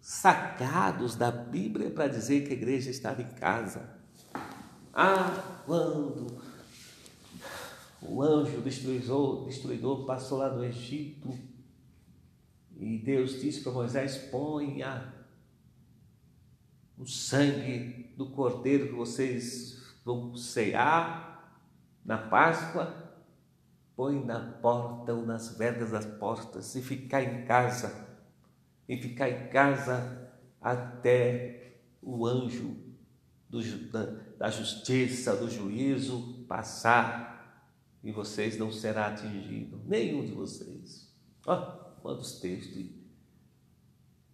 sacados 0.00 1.14
da 1.14 1.30
Bíblia 1.30 1.90
para 1.90 2.08
dizer 2.08 2.46
que 2.46 2.52
a 2.52 2.56
igreja 2.56 2.90
estava 2.90 3.22
em 3.22 3.30
casa. 3.34 4.00
Ah, 4.92 5.62
quando 5.64 6.26
o 8.02 8.20
anjo 8.20 8.60
destruidor, 8.60 9.46
destruidor 9.46 10.04
passou 10.04 10.38
lá 10.38 10.52
no 10.52 10.64
Egito 10.64 11.32
e 12.76 12.98
Deus 12.98 13.40
disse 13.40 13.60
para 13.60 13.72
Moisés: 13.72 14.18
ponha 14.30 15.14
o 16.98 17.06
sangue 17.06 18.12
do 18.16 18.30
cordeiro 18.30 18.88
que 18.88 18.94
vocês 18.94 19.81
vão 20.04 20.34
cear 20.34 21.60
na 22.04 22.18
Páscoa, 22.18 23.14
põe 23.94 24.24
na 24.24 24.40
porta 24.60 25.14
ou 25.14 25.24
nas 25.24 25.56
vergas 25.56 25.90
das 25.90 26.06
portas 26.06 26.74
e 26.74 26.82
ficar 26.82 27.22
em 27.22 27.44
casa, 27.44 28.08
e 28.88 28.96
ficar 28.96 29.28
em 29.28 29.48
casa 29.48 30.30
até 30.60 31.78
o 32.02 32.26
anjo 32.26 32.76
do, 33.48 33.62
da, 33.90 34.04
da 34.38 34.50
justiça, 34.50 35.36
do 35.36 35.48
juízo 35.50 36.44
passar 36.48 37.32
e 38.02 38.10
vocês 38.10 38.58
não 38.58 38.72
será 38.72 39.06
atingido, 39.06 39.80
nenhum 39.86 40.24
de 40.24 40.32
vocês. 40.32 41.14
Ó, 41.46 41.54
oh, 41.54 42.00
quantos 42.00 42.40
textos 42.40 42.84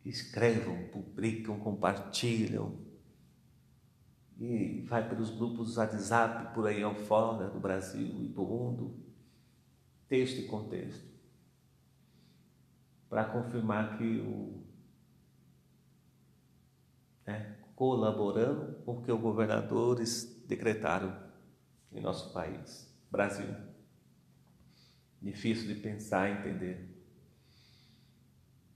escrevam, 0.04 0.88
publicam, 0.88 1.58
compartilham, 1.58 2.78
e 4.38 4.82
vai 4.88 5.08
pelos 5.08 5.30
grupos 5.30 5.76
WhatsApp 5.76 6.54
por 6.54 6.66
aí 6.66 6.82
fora 7.06 7.48
do 7.48 7.58
Brasil 7.58 8.06
e 8.22 8.28
do 8.28 8.42
mundo, 8.42 8.94
texto 10.06 10.38
e 10.38 10.46
contexto, 10.46 11.08
para 13.08 13.24
confirmar 13.24 13.98
que 13.98 14.20
o 14.20 14.62
né, 17.26 17.56
colaborando 17.74 18.82
com 18.84 18.98
o 18.98 19.02
que 19.02 19.10
os 19.10 19.20
governadores 19.20 20.42
decretaram 20.46 21.14
em 21.92 22.00
nosso 22.00 22.32
país, 22.32 22.88
Brasil. 23.10 23.54
Difícil 25.20 25.66
de 25.66 25.80
pensar 25.80 26.30
e 26.30 26.38
entender. 26.38 26.88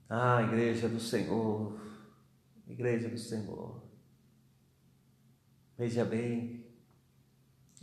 Ah, 0.09 0.43
igreja 0.43 0.89
do 0.89 0.99
Senhor, 0.99 1.81
igreja 2.67 3.09
do 3.09 3.17
Senhor. 3.17 3.92
Veja 5.77 6.05
bem, 6.05 6.65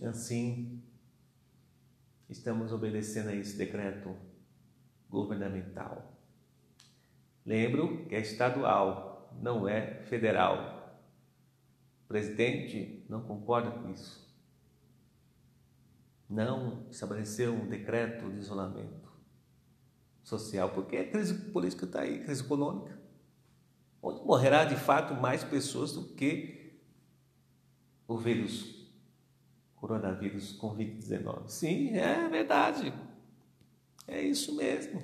assim 0.03 0.81
estamos 2.29 2.73
obedecendo 2.73 3.31
a 3.31 3.35
esse 3.35 3.57
decreto 3.57 4.17
governamental. 5.09 6.17
Lembro 7.45 8.07
que 8.07 8.15
é 8.15 8.21
estadual, 8.21 9.37
não 9.43 9.69
é 9.69 10.03
federal. 10.05 11.01
O 12.05 12.09
presidente 12.09 13.05
não 13.09 13.23
concorda 13.23 13.73
com 13.73 13.91
isso. 13.91 14.31
Não 16.29 16.87
estabeleceu 16.89 17.53
um 17.53 17.69
decreto 17.69 18.31
de 18.31 18.39
isolamento 18.39 19.11
social, 20.23 20.71
porque 20.71 20.97
a 20.97 21.11
crise 21.11 21.35
política 21.51 21.87
está 21.87 22.03
aí, 22.03 22.23
crise 22.23 22.45
econômica, 22.45 22.97
onde 24.01 24.25
morrerá 24.25 24.65
de 24.65 24.77
fato 24.77 25.15
mais 25.15 25.43
pessoas 25.43 25.93
do 25.93 26.15
que 26.15 26.60
o 28.11 28.19
vírus 28.19 28.91
coronavírus 29.77 30.59
Covid-19. 30.59 31.49
Sim, 31.49 31.97
é 31.97 32.29
verdade. 32.29 32.93
É 34.05 34.21
isso 34.21 34.57
mesmo. 34.57 35.01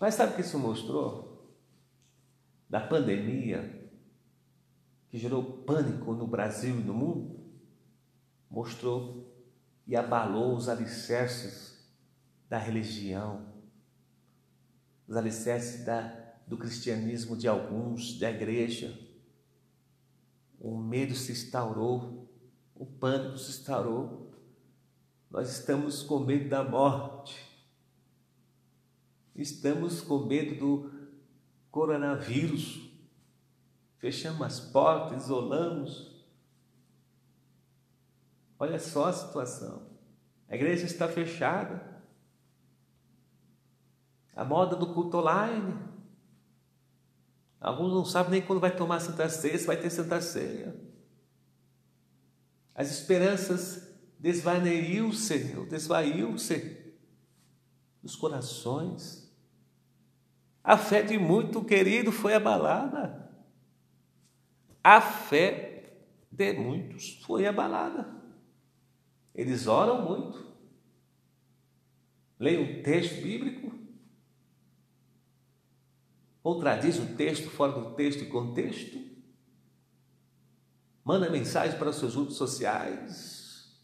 Mas 0.00 0.16
sabe 0.16 0.32
o 0.32 0.34
que 0.34 0.40
isso 0.40 0.58
mostrou? 0.58 1.54
Da 2.68 2.80
pandemia 2.80 3.88
que 5.08 5.18
gerou 5.18 5.40
pânico 5.40 6.14
no 6.14 6.26
Brasil 6.26 6.80
e 6.80 6.82
no 6.82 6.94
mundo? 6.94 7.38
Mostrou 8.50 9.32
e 9.86 9.94
abalou 9.94 10.56
os 10.56 10.68
alicerces 10.68 11.78
da 12.48 12.58
religião, 12.58 13.46
os 15.06 15.16
alicerces 15.16 15.84
da, 15.84 16.08
do 16.44 16.58
cristianismo 16.58 17.36
de 17.36 17.46
alguns, 17.46 18.18
da 18.18 18.28
igreja 18.28 19.09
o 20.60 20.76
medo 20.76 21.14
se 21.14 21.32
instaurou, 21.32 22.30
o 22.74 22.84
pânico 22.84 23.38
se 23.38 23.50
instaurou. 23.50 24.30
Nós 25.30 25.50
estamos 25.50 26.02
com 26.02 26.20
medo 26.20 26.50
da 26.50 26.62
morte. 26.62 27.48
Estamos 29.34 30.02
com 30.02 30.18
medo 30.26 30.58
do 30.58 30.92
coronavírus. 31.70 32.90
Fechamos 33.96 34.42
as 34.42 34.60
portas, 34.60 35.24
isolamos. 35.24 36.10
Olha 38.58 38.78
só 38.78 39.06
a 39.06 39.12
situação. 39.12 39.88
A 40.46 40.54
igreja 40.54 40.84
está 40.84 41.08
fechada. 41.08 42.02
A 44.36 44.44
moda 44.44 44.76
do 44.76 44.92
culto 44.92 45.18
online. 45.18 45.89
Alguns 47.60 47.92
não 47.92 48.04
sabem 48.04 48.30
nem 48.30 48.42
quando 48.42 48.60
vai 48.60 48.74
tomar 48.74 49.00
Santa 49.00 49.28
Ceia, 49.28 49.58
se 49.58 49.66
vai 49.66 49.76
ter 49.76 49.90
Santa 49.90 50.20
Ceia. 50.20 50.74
As 52.74 52.90
esperanças 52.90 53.86
desvaneiu-se, 54.18 55.66
desvaiu-se 55.68 56.94
dos 58.02 58.16
corações. 58.16 59.30
A 60.64 60.78
fé 60.78 61.02
de 61.02 61.18
muito 61.18 61.62
querido 61.62 62.10
foi 62.10 62.34
abalada. 62.34 63.30
A 64.82 65.00
fé 65.02 65.98
de 66.30 66.54
muitos 66.54 67.20
foi 67.22 67.46
abalada. 67.46 68.08
Eles 69.34 69.66
oram 69.66 70.02
muito. 70.02 70.50
Leem 72.38 72.78
um 72.78 72.82
texto 72.82 73.22
bíblico. 73.22 73.79
Ou 76.42 76.58
traduz 76.58 76.98
o 76.98 77.14
texto 77.16 77.50
fora 77.50 77.72
do 77.72 77.94
texto 77.94 78.22
e 78.22 78.28
contexto. 78.28 78.98
Manda 81.04 81.28
mensagem 81.28 81.78
para 81.78 81.90
os 81.90 81.96
seus 81.96 82.14
grupos 82.14 82.36
sociais 82.36 83.78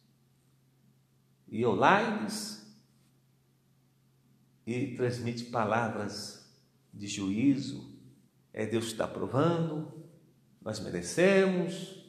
e 1.48 1.64
online 1.66 2.28
e 4.66 4.94
transmite 4.96 5.44
palavras 5.44 6.50
de 6.92 7.06
juízo. 7.06 7.94
É 8.52 8.64
Deus 8.66 8.86
que 8.86 8.92
está 8.92 9.06
provando, 9.06 10.08
nós 10.62 10.80
merecemos. 10.80 12.04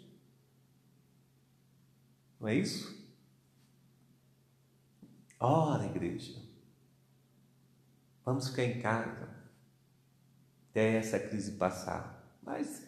Não 2.40 2.48
é 2.48 2.56
isso? 2.56 2.96
Ora, 5.40 5.86
igreja, 5.86 6.42
vamos 8.24 8.48
ficar 8.48 8.64
em 8.64 8.80
casa 8.80 9.37
até 10.78 10.98
essa 10.98 11.20
crise 11.20 11.54
passar. 11.54 12.24
Mas 12.44 12.86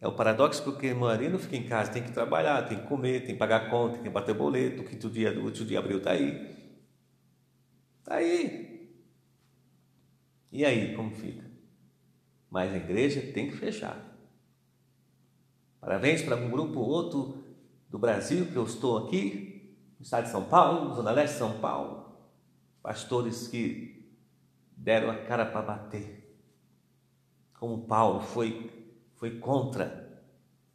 é 0.00 0.08
o 0.08 0.12
paradoxo 0.12 0.64
porque 0.64 0.92
Maria 0.92 1.30
não 1.30 1.38
fica 1.38 1.56
em 1.56 1.68
casa, 1.68 1.92
tem 1.92 2.02
que 2.02 2.10
trabalhar, 2.10 2.68
tem 2.68 2.80
que 2.80 2.88
comer, 2.88 3.20
tem 3.20 3.34
que 3.34 3.38
pagar 3.38 3.70
conta, 3.70 3.94
tem 3.94 4.02
que 4.02 4.10
bater 4.10 4.34
boleto, 4.34 4.82
o 4.82 4.84
quinto 4.84 5.08
dia 5.08 5.32
do 5.32 5.42
último 5.42 5.66
dia 5.66 5.78
abril 5.78 5.98
está 5.98 6.10
aí. 6.10 6.56
Está 8.00 8.16
aí. 8.16 8.90
E 10.50 10.64
aí, 10.64 10.96
como 10.96 11.14
fica? 11.14 11.44
Mas 12.50 12.72
a 12.72 12.76
igreja 12.76 13.32
tem 13.32 13.50
que 13.50 13.56
fechar. 13.56 14.02
Parabéns 15.80 16.22
para 16.22 16.36
um 16.36 16.50
grupo 16.50 16.80
ou 16.80 16.88
outro 16.88 17.44
do 17.88 17.98
Brasil, 17.98 18.46
que 18.46 18.56
eu 18.56 18.64
estou 18.64 19.06
aqui, 19.06 19.76
no 19.98 20.02
estado 20.02 20.24
de 20.24 20.30
São 20.30 20.44
Paulo, 20.44 20.94
Zona 20.94 21.12
Leste 21.12 21.34
de 21.34 21.38
São 21.38 21.60
Paulo, 21.60 22.16
pastores 22.82 23.46
que 23.46 24.10
deram 24.76 25.10
a 25.10 25.16
cara 25.24 25.46
para 25.46 25.62
bater. 25.62 26.25
Como 27.58 27.86
Paulo 27.86 28.20
foi, 28.20 28.70
foi 29.16 29.38
contra 29.38 30.22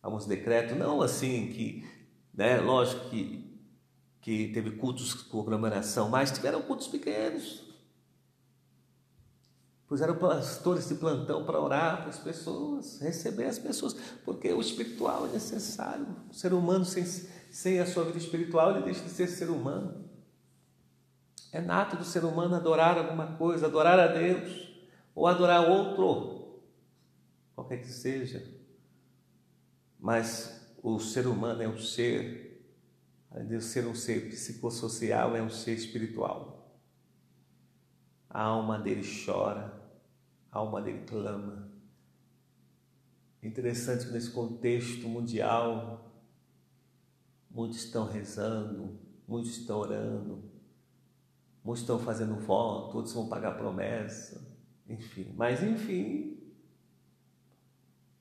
alguns 0.02 0.26
decretos, 0.26 0.78
não 0.78 1.02
assim 1.02 1.48
que, 1.48 1.88
né, 2.34 2.60
lógico 2.60 3.10
que, 3.10 3.60
que 4.20 4.48
teve 4.50 4.72
cultos 4.72 5.14
com 5.14 5.42
aglomeração, 5.42 6.10
mas 6.10 6.32
tiveram 6.32 6.62
cultos 6.62 6.88
pequenos, 6.88 7.72
Puseram 9.92 10.16
pastores 10.16 10.88
de 10.88 10.96
plantão 10.96 11.44
para 11.44 11.60
orar 11.60 11.98
para 11.98 12.08
as 12.08 12.18
pessoas, 12.18 13.02
receber 13.02 13.44
as 13.44 13.60
pessoas, 13.60 13.94
porque 14.24 14.50
o 14.54 14.62
espiritual 14.62 15.26
é 15.26 15.34
necessário. 15.34 16.08
O 16.30 16.34
ser 16.34 16.54
humano 16.54 16.86
sem, 16.86 17.04
sem 17.04 17.78
a 17.78 17.86
sua 17.86 18.06
vida 18.06 18.18
espiritual, 18.18 18.72
ele 18.72 18.86
deixa 18.86 19.04
de 19.04 19.10
ser 19.10 19.28
ser 19.28 19.50
humano. 19.50 20.06
É 21.52 21.60
nato 21.60 21.98
do 21.98 22.06
ser 22.06 22.24
humano 22.24 22.56
adorar 22.56 22.98
alguma 22.98 23.36
coisa, 23.36 23.66
adorar 23.66 24.00
a 24.00 24.08
Deus, 24.08 24.72
ou 25.14 25.28
adorar 25.28 25.70
outro, 25.70 26.41
qualquer 27.62 27.78
que 27.78 27.88
seja. 27.88 28.44
Mas 30.00 30.74
o 30.82 31.00
ser 31.00 31.28
humano 31.28 31.62
é 31.62 31.68
um 31.68 31.78
ser, 31.78 32.66
além 33.30 33.48
de 33.48 33.62
ser 33.62 33.86
um 33.86 33.94
ser 33.94 34.30
psicossocial, 34.30 35.36
é 35.36 35.42
um 35.42 35.50
ser 35.50 35.74
espiritual. 35.74 36.76
A 38.30 38.42
alma 38.42 38.80
dele 38.80 39.04
chora, 39.26 39.80
a 40.52 40.58
alma 40.58 40.82
dele 40.82 41.04
clama. 41.06 41.70
É 43.42 43.48
interessante 43.48 44.06
que 44.06 44.12
nesse 44.12 44.32
contexto 44.32 45.08
mundial, 45.08 46.12
muitos 47.50 47.84
estão 47.84 48.06
rezando, 48.06 49.00
muitos 49.28 49.58
estão 49.58 49.80
orando, 49.80 50.44
muitos 51.64 51.82
estão 51.82 52.00
fazendo 52.00 52.36
voto, 52.36 52.98
outros 52.98 53.14
vão 53.14 53.28
pagar 53.28 53.58
promessa, 53.58 54.42
enfim. 54.88 55.34
Mas, 55.36 55.62
enfim, 55.62 56.31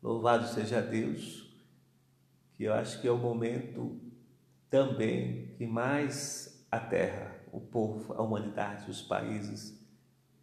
louvado 0.02 0.46
seja 0.48 0.80
Deus, 0.80 1.50
que 2.56 2.64
eu 2.64 2.74
acho 2.74 3.00
que 3.00 3.08
é 3.08 3.10
o 3.10 3.18
momento 3.18 4.00
também 4.68 5.54
que 5.56 5.66
mais 5.66 6.66
a 6.70 6.78
terra, 6.78 7.36
o 7.52 7.60
povo, 7.60 8.12
a 8.14 8.22
humanidade, 8.22 8.90
os 8.90 9.02
países 9.02 9.78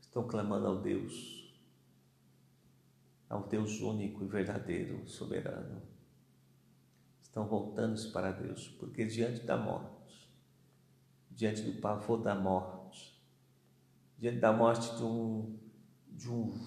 estão 0.02 0.28
clamando 0.28 0.68
ao 0.68 0.82
Deus 0.82 1.38
ao 3.30 3.44
Deus 3.48 3.82
único 3.82 4.24
e 4.24 4.28
verdadeiro, 4.28 5.08
soberano. 5.08 5.82
Estão 7.22 7.46
voltando-se 7.46 8.12
para 8.12 8.32
Deus, 8.32 8.68
porque 8.80 9.06
diante 9.06 9.42
da 9.42 9.58
morte, 9.58 10.32
diante 11.30 11.62
do 11.62 11.80
pavor 11.82 12.22
da 12.22 12.34
morte, 12.34 13.22
diante 14.18 14.40
da 14.40 14.54
morte 14.54 14.96
de 14.96 15.04
um, 15.04 15.60
de 16.08 16.30
um, 16.30 16.58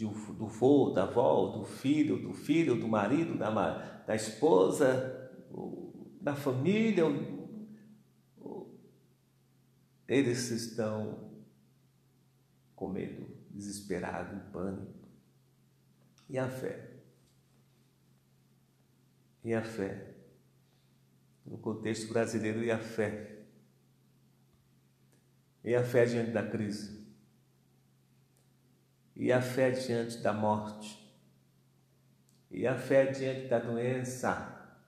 de 0.00 0.32
do 0.32 0.46
vô, 0.46 0.90
da 0.90 1.02
avó, 1.02 1.58
do 1.58 1.64
filho, 1.64 2.16
do 2.16 2.32
filho, 2.32 2.74
do 2.74 2.88
marido, 2.88 3.36
da, 3.36 3.50
da 4.06 4.14
esposa, 4.14 5.30
da 6.20 6.34
família, 6.34 7.04
eles 10.08 10.50
estão 10.50 11.30
com 12.74 12.88
medo, 12.88 13.26
desesperados, 13.50 14.32
em 14.34 14.50
pânico 14.50 15.00
e 16.30 16.38
a 16.38 16.48
fé. 16.48 16.88
E 19.44 19.52
a 19.52 19.62
fé. 19.62 20.14
No 21.44 21.58
contexto 21.58 22.10
brasileiro, 22.10 22.64
e 22.64 22.70
a 22.70 22.78
fé. 22.78 23.42
E 25.62 25.74
a 25.74 25.84
fé 25.84 26.06
diante 26.06 26.30
da 26.30 26.48
crise. 26.48 26.99
E 29.20 29.30
a 29.30 29.42
fé 29.42 29.70
diante 29.70 30.16
da 30.16 30.32
morte. 30.32 30.98
E 32.50 32.66
a 32.66 32.74
fé 32.74 33.04
diante 33.04 33.48
da 33.48 33.58
doença. 33.58 34.80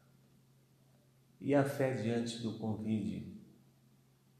E 1.38 1.54
a 1.54 1.62
fé 1.62 1.92
diante 1.92 2.38
do 2.38 2.58
convite 2.58 3.38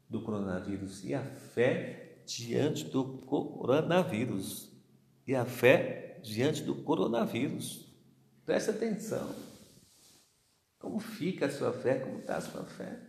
do 0.09 0.23
coronavírus. 0.23 1.03
E 1.03 1.13
a 1.13 1.23
fé 1.23 2.23
diante 2.25 2.85
do 2.85 3.19
coronavírus. 3.19 4.71
E 5.27 5.35
a 5.35 5.45
fé 5.45 6.19
diante 6.23 6.63
do 6.63 6.73
coronavírus. 6.81 7.87
Preste 8.47 8.71
atenção. 8.71 9.29
Como 10.79 10.99
fica 10.99 11.45
a 11.45 11.51
sua 11.51 11.71
fé? 11.71 11.99
Como 11.99 12.17
está 12.17 12.37
a 12.37 12.41
sua 12.41 12.65
fé? 12.65 12.99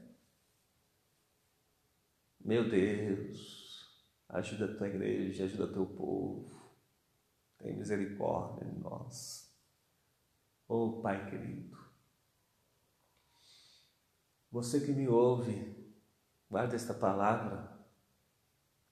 Meu 2.44 2.68
Deus, 2.68 4.04
ajuda 4.28 4.66
a 4.66 4.76
tua 4.76 4.88
igreja, 4.88 5.44
ajuda 5.44 5.64
o 5.64 5.72
teu 5.72 5.86
povo. 5.86 6.53
Tem 7.58 7.76
misericórdia 7.76 8.64
de 8.64 8.78
nós. 8.78 9.52
Oh 10.66 11.00
Pai 11.02 11.28
querido, 11.28 11.76
você 14.50 14.80
que 14.80 14.92
me 14.92 15.06
ouve, 15.06 15.76
guarda 16.48 16.74
esta 16.74 16.94
palavra 16.94 17.74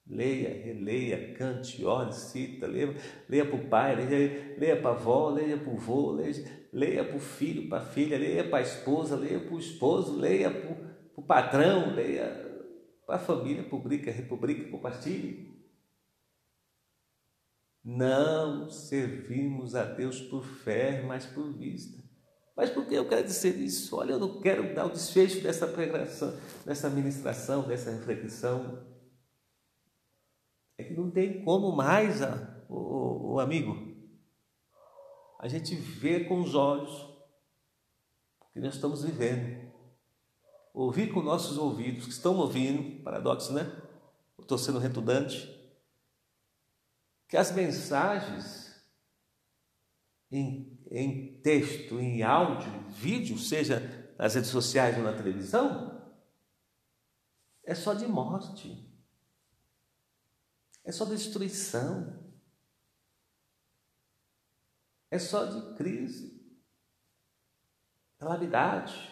Leia, 0.07 0.48
releia, 0.64 1.33
cante, 1.35 1.85
ore, 1.85 2.12
cita, 2.12 2.66
leia, 2.66 2.94
leia 3.29 3.46
para 3.46 3.57
o 3.57 3.68
pai, 3.68 3.94
leia, 3.94 4.57
leia 4.59 4.77
para 4.77 4.90
a 4.90 4.94
avó, 4.94 5.31
leia 5.31 5.57
para 5.57 5.72
o 5.72 5.77
vô, 5.77 6.11
leia, 6.11 6.44
leia 6.72 7.05
para 7.05 7.16
o 7.16 7.20
filho, 7.20 7.68
para 7.68 7.79
a 7.79 7.87
filha, 7.87 8.18
leia 8.18 8.48
para 8.48 8.59
a 8.59 8.62
esposa, 8.62 9.14
leia 9.16 9.38
para 9.38 9.55
o 9.55 9.59
esposo, 9.61 10.17
leia 10.19 10.50
para 10.50 10.77
o 11.17 11.23
patrão, 11.23 11.94
leia 11.94 12.29
para 13.06 13.15
a 13.15 13.19
família, 13.19 13.63
publica, 13.63 14.10
republica, 14.10 14.69
compartilhe. 14.71 15.52
Não 17.85 18.70
servimos 18.70 19.74
a 19.74 19.85
Deus 19.85 20.20
por 20.20 20.44
fé, 20.44 21.02
mas 21.02 21.26
por 21.26 21.52
vista. 21.52 22.02
Mas 22.56 22.70
por 22.70 22.87
que 22.87 22.94
eu 22.94 23.08
quero 23.08 23.24
dizer 23.24 23.56
isso? 23.56 23.96
Olha, 23.96 24.12
eu 24.12 24.18
não 24.18 24.40
quero 24.40 24.74
dar 24.74 24.87
o 24.87 24.90
desfecho 24.90 25.40
dessa 25.40 25.66
pregação, 25.66 26.35
dessa 26.64 26.88
ministração, 26.90 27.62
dessa 27.62 27.90
reflexão 27.90 28.92
é 30.83 30.85
que 30.85 30.94
não 30.94 31.10
tem 31.10 31.44
como 31.44 31.74
mais, 31.74 32.20
o, 32.68 33.35
o 33.35 33.40
amigo, 33.40 33.92
a 35.38 35.48
gente 35.48 35.74
ver 35.74 36.28
com 36.28 36.40
os 36.40 36.54
olhos 36.54 37.08
que 38.52 38.60
nós 38.60 38.74
estamos 38.74 39.02
vivendo. 39.02 39.72
Ouvir 40.74 41.12
com 41.12 41.22
nossos 41.22 41.58
ouvidos, 41.58 42.04
que 42.04 42.12
estão 42.12 42.37
ouvindo, 42.37 43.02
paradoxo, 43.02 43.52
né? 43.52 43.70
Estou 44.38 44.56
sendo 44.56 44.78
redundante. 44.78 45.62
Que 47.33 47.38
as 47.38 47.50
mensagens 47.50 48.78
em, 50.30 50.78
em 50.90 51.40
texto, 51.40 51.98
em 51.98 52.22
áudio, 52.22 52.90
vídeo, 52.90 53.38
seja 53.38 53.80
nas 54.18 54.35
redes 54.35 54.50
sociais 54.50 54.98
ou 54.98 55.02
na 55.02 55.14
televisão, 55.14 56.12
é 57.64 57.74
só 57.74 57.94
de 57.94 58.06
morte 58.06 58.87
é 60.85 60.92
só 60.92 61.06
destruição. 61.06 62.22
é 65.10 65.18
só 65.18 65.46
de 65.46 65.74
crise, 65.74 66.38
calamidade. 68.18 69.10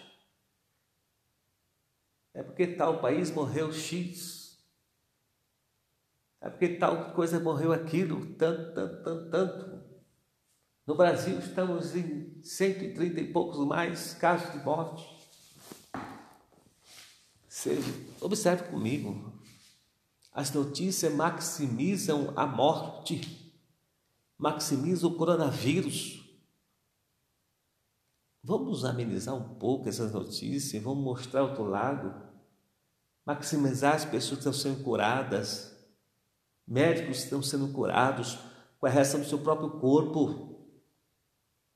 É 2.34 2.42
porque 2.42 2.66
tal 2.66 3.00
país 3.00 3.30
morreu 3.30 3.72
X. 3.72 4.39
É 6.40 6.48
porque 6.48 6.76
tal 6.76 7.12
coisa 7.12 7.38
morreu 7.38 7.72
aquilo, 7.72 8.34
tanto, 8.34 8.74
tanto, 8.74 9.02
tanto, 9.02 9.30
tanto. 9.30 9.80
No 10.86 10.96
Brasil 10.96 11.38
estamos 11.38 11.94
em 11.94 12.42
130 12.42 13.20
e 13.20 13.32
poucos 13.32 13.64
mais 13.66 14.14
casos 14.14 14.52
de 14.52 14.58
morte. 14.64 15.06
Você 17.46 17.78
observe 18.20 18.70
comigo. 18.70 19.38
As 20.32 20.50
notícias 20.52 21.12
maximizam 21.12 22.32
a 22.34 22.46
morte, 22.46 23.52
maximizam 24.38 25.10
o 25.10 25.16
coronavírus. 25.16 26.24
Vamos 28.42 28.84
amenizar 28.86 29.34
um 29.34 29.56
pouco 29.56 29.88
essas 29.88 30.12
notícias, 30.12 30.82
vamos 30.82 31.04
mostrar 31.04 31.42
outro 31.42 31.64
lado, 31.64 32.14
maximizar 33.26 33.96
as 33.96 34.06
pessoas 34.06 34.40
que 34.40 34.48
estão 34.48 34.52
sendo 34.52 34.82
curadas, 34.82 35.79
médicos 36.70 37.24
estão 37.24 37.42
sendo 37.42 37.72
curados 37.72 38.38
com 38.78 38.86
a 38.86 38.88
reação 38.88 39.18
do 39.18 39.26
seu 39.26 39.40
próprio 39.40 39.70
corpo. 39.80 40.70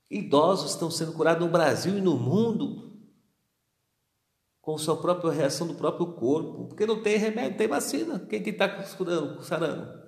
Idosos 0.08 0.70
estão 0.70 0.88
sendo 0.88 1.12
curados 1.12 1.44
no 1.44 1.50
Brasil 1.50 1.98
e 1.98 2.00
no 2.00 2.16
mundo 2.16 2.92
com 4.62 4.76
a 4.76 4.78
sua 4.78 4.96
própria 4.96 5.32
reação 5.32 5.66
do 5.66 5.74
próprio 5.74 6.12
corpo, 6.14 6.68
porque 6.68 6.86
não 6.86 7.02
tem 7.02 7.18
remédio, 7.18 7.50
não 7.50 7.58
tem 7.58 7.68
vacina. 7.68 8.20
Quem 8.20 8.42
que 8.42 8.50
está 8.50 8.68
curando, 8.96 9.42
sarando? 9.42 10.02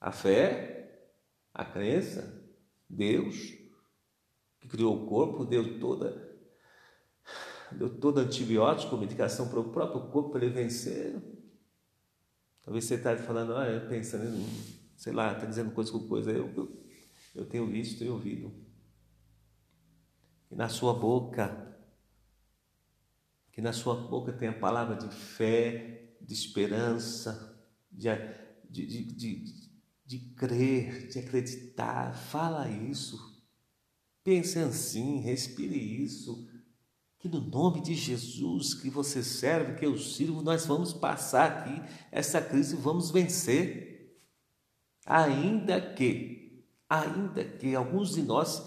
A 0.00 0.12
fé, 0.12 1.10
a 1.52 1.64
crença, 1.64 2.42
Deus, 2.88 3.36
que 4.60 4.68
criou 4.68 4.96
o 4.96 5.06
corpo, 5.06 5.44
deu 5.44 5.78
toda, 5.78 6.38
deu 7.72 7.98
todo 7.98 8.18
antibiótico, 8.18 8.96
medicação 8.96 9.48
para 9.48 9.60
o 9.60 9.70
próprio 9.70 10.08
corpo 10.10 10.30
para 10.30 10.44
ele 10.44 10.54
vencer. 10.54 11.29
Talvez 12.70 12.84
você 12.84 12.94
está 12.94 13.16
falando, 13.16 13.56
ah, 13.56 13.84
pensando, 13.88 14.48
sei 14.96 15.12
lá, 15.12 15.32
está 15.32 15.44
dizendo 15.44 15.72
coisa 15.72 15.90
com 15.90 16.06
coisa. 16.06 16.30
Eu, 16.30 16.54
eu, 16.54 16.86
eu 17.34 17.44
tenho 17.44 17.66
visto 17.66 18.04
e 18.04 18.08
ouvido 18.08 18.54
que 20.46 20.54
na 20.54 20.68
sua 20.68 20.94
boca, 20.94 21.76
que 23.50 23.60
na 23.60 23.72
sua 23.72 23.96
boca 23.96 24.32
tenha 24.32 24.52
palavra 24.52 24.94
de 24.94 25.12
fé, 25.12 26.14
de 26.20 26.32
esperança, 26.32 27.60
de, 27.90 28.08
de, 28.70 28.86
de, 28.86 29.04
de, 29.14 29.70
de 30.06 30.18
crer, 30.36 31.08
de 31.08 31.18
acreditar. 31.18 32.14
Fala 32.14 32.70
isso. 32.70 33.42
Pense 34.22 34.60
assim, 34.60 35.18
respire 35.22 35.76
isso. 35.76 36.48
Que 37.20 37.28
no 37.28 37.40
nome 37.40 37.82
de 37.82 37.94
Jesus 37.94 38.72
que 38.72 38.88
você 38.88 39.22
serve, 39.22 39.78
que 39.78 39.84
eu 39.84 39.96
sirvo, 39.96 40.42
nós 40.42 40.64
vamos 40.64 40.94
passar 40.94 41.50
aqui 41.50 41.82
essa 42.10 42.40
crise 42.40 42.74
e 42.74 42.80
vamos 42.80 43.10
vencer. 43.10 44.18
Ainda 45.04 45.78
que, 45.94 46.64
ainda 46.88 47.44
que 47.44 47.74
alguns 47.74 48.14
de 48.14 48.22
nós 48.22 48.66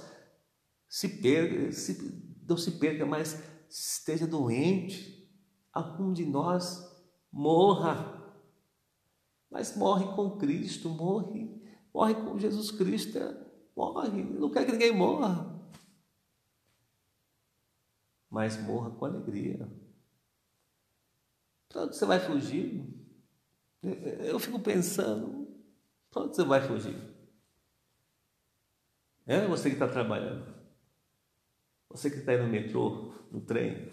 se 0.87 1.09
perca, 1.09 1.71
se, 1.71 2.37
não 2.47 2.55
se 2.55 2.71
perca, 2.73 3.05
mas 3.05 3.41
esteja 3.67 4.27
doente, 4.27 5.27
algum 5.73 6.13
de 6.13 6.23
nós 6.23 6.79
morra, 7.31 8.21
mas 9.49 9.75
morre 9.75 10.05
com 10.15 10.37
Cristo, 10.37 10.89
morre, 10.89 11.59
morre 11.91 12.13
com 12.13 12.37
Jesus 12.37 12.69
Cristo, 12.69 13.17
morre, 13.75 14.23
não 14.23 14.51
quer 14.51 14.65
que 14.65 14.71
ninguém 14.71 14.95
morra, 14.95 15.52
mas 18.33 18.57
morra 18.57 18.89
com 18.89 19.05
alegria. 19.05 19.69
Para 21.69 21.83
onde 21.83 21.95
você 21.95 22.03
vai 22.03 22.19
fugir? 22.19 22.83
Eu 23.83 24.39
fico 24.39 24.59
pensando, 24.59 25.47
para 26.09 26.23
onde 26.23 26.35
você 26.35 26.43
vai 26.43 26.59
fugir? 26.67 26.97
É 29.27 29.45
você 29.45 29.69
que 29.69 29.75
está 29.75 29.87
trabalhando. 29.87 30.51
Você 31.89 32.09
que 32.09 32.17
está 32.17 32.31
aí 32.31 32.41
no 32.41 32.47
metrô, 32.47 33.13
no 33.31 33.39
trem, 33.39 33.85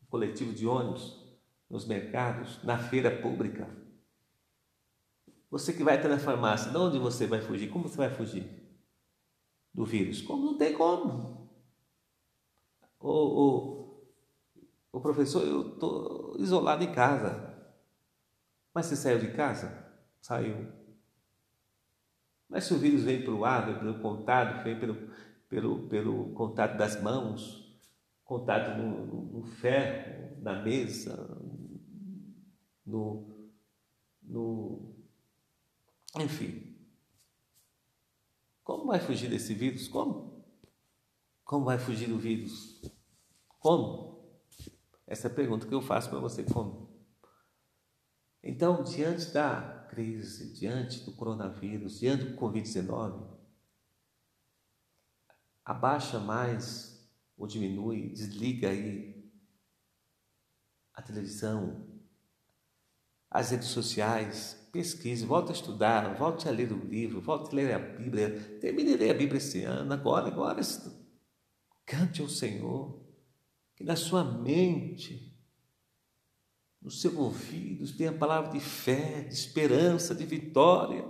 no 0.00 0.08
coletivo 0.08 0.52
de 0.52 0.66
ônibus, 0.66 1.24
nos 1.70 1.86
mercados, 1.86 2.60
na 2.64 2.76
feira 2.76 3.22
pública. 3.22 3.70
Você 5.48 5.72
que 5.72 5.84
vai 5.84 5.96
até 5.96 6.08
na 6.08 6.18
farmácia, 6.18 6.72
de 6.72 6.76
onde 6.76 6.98
você 6.98 7.24
vai 7.24 7.40
fugir? 7.40 7.70
Como 7.70 7.88
você 7.88 7.96
vai 7.96 8.10
fugir 8.10 8.50
do 9.72 9.84
vírus? 9.84 10.20
Como 10.22 10.44
não 10.44 10.58
tem 10.58 10.74
como. 10.74 11.35
O, 12.98 13.86
o 14.96 15.00
professor, 15.00 15.46
eu 15.46 15.74
estou 15.74 16.36
isolado 16.38 16.82
em 16.82 16.92
casa. 16.92 17.54
Mas 18.74 18.86
você 18.86 18.96
saiu 18.96 19.18
de 19.18 19.32
casa? 19.32 19.86
Saiu. 20.20 20.66
Mas 22.48 22.64
se 22.64 22.74
o 22.74 22.78
vírus 22.78 23.02
vem 23.02 23.22
pelo 23.22 23.44
ar, 23.44 23.66
vem 23.66 23.78
pelo 23.78 24.00
contato, 24.00 24.64
vem 24.64 24.78
pelo, 24.78 25.10
pelo, 25.48 25.88
pelo 25.88 26.32
contato 26.32 26.76
das 26.76 27.00
mãos, 27.02 27.78
contato 28.24 28.76
no, 28.78 29.06
no, 29.06 29.22
no 29.38 29.42
ferro, 29.44 30.42
na 30.42 30.62
mesa, 30.62 31.40
no, 32.84 33.50
no. 34.22 34.94
Enfim. 36.18 36.74
Como 38.64 38.86
vai 38.86 38.98
fugir 38.98 39.28
desse 39.28 39.54
vírus? 39.54 39.88
Como? 39.88 40.25
Como 41.46 41.64
vai 41.64 41.78
fugir 41.78 42.08
do 42.08 42.18
vírus? 42.18 42.82
Como? 43.60 44.20
Essa 45.06 45.28
é 45.28 45.30
a 45.30 45.34
pergunta 45.34 45.64
que 45.64 45.72
eu 45.72 45.80
faço 45.80 46.10
para 46.10 46.18
você. 46.18 46.42
Como? 46.42 46.90
Então, 48.42 48.82
diante 48.82 49.30
da 49.30 49.86
crise, 49.88 50.52
diante 50.52 51.04
do 51.04 51.12
coronavírus, 51.12 52.00
diante 52.00 52.24
do 52.24 52.36
Covid-19, 52.36 53.38
abaixa 55.64 56.18
mais 56.18 57.08
ou 57.38 57.46
diminui, 57.46 58.08
desliga 58.08 58.70
aí 58.70 59.30
a 60.94 61.00
televisão, 61.00 61.86
as 63.30 63.50
redes 63.50 63.68
sociais, 63.68 64.68
pesquise, 64.72 65.24
volte 65.24 65.50
a 65.50 65.54
estudar, 65.54 66.12
volte 66.14 66.48
a 66.48 66.50
ler 66.50 66.72
o 66.72 66.84
livro, 66.84 67.20
volte 67.20 67.52
a 67.52 67.54
ler 67.54 67.72
a 67.72 67.78
Bíblia, 67.78 68.58
termine 68.60 68.92
de 68.92 68.96
ler 68.96 69.10
a 69.10 69.14
Bíblia 69.14 69.38
esse 69.38 69.62
ano, 69.62 69.92
agora, 69.92 70.26
agora, 70.26 70.60
cante 71.86 72.20
ao 72.20 72.28
Senhor, 72.28 73.00
que 73.76 73.84
na 73.84 73.94
sua 73.94 74.24
mente, 74.24 75.32
nos 76.82 77.00
seus 77.00 77.14
ouvidos 77.14 77.92
tenha 77.92 78.10
a 78.10 78.18
palavra 78.18 78.50
de 78.50 78.60
fé, 78.60 79.22
de 79.22 79.34
esperança, 79.34 80.14
de 80.14 80.26
vitória, 80.26 81.08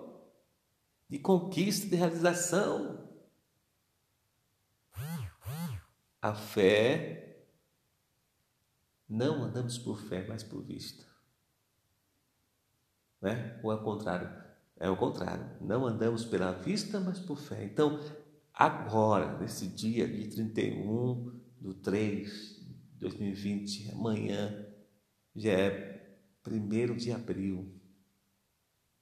de 1.09 1.19
conquista, 1.19 1.87
de 1.87 1.97
realização. 1.97 3.05
A 6.21 6.35
fé, 6.35 7.47
não 9.09 9.45
andamos 9.45 9.79
por 9.79 10.01
fé, 10.01 10.27
mas 10.27 10.43
por 10.43 10.63
vista. 10.63 11.07
Né? 13.21 13.61
Ou 13.63 13.73
é 13.73 13.77
o 13.77 13.83
contrário? 13.83 14.45
É 14.77 14.91
o 14.91 14.97
contrário. 14.97 15.57
Não 15.61 15.87
andamos 15.87 16.25
pela 16.25 16.53
vista, 16.53 17.01
mas 17.01 17.19
por 17.19 17.39
fé. 17.39 17.65
Então, 17.65 18.01
agora, 18.57 19.39
nesse 19.39 19.69
dia 19.69 20.09
de 20.09 20.29
31 20.29 21.41
do 21.61 21.75
3 21.75 22.57
de 22.93 22.99
2020, 22.99 23.93
amanhã, 23.93 24.67
já 25.35 25.53
é 25.53 26.19
1 26.45 26.97
de 26.97 27.13
abril. 27.13 27.73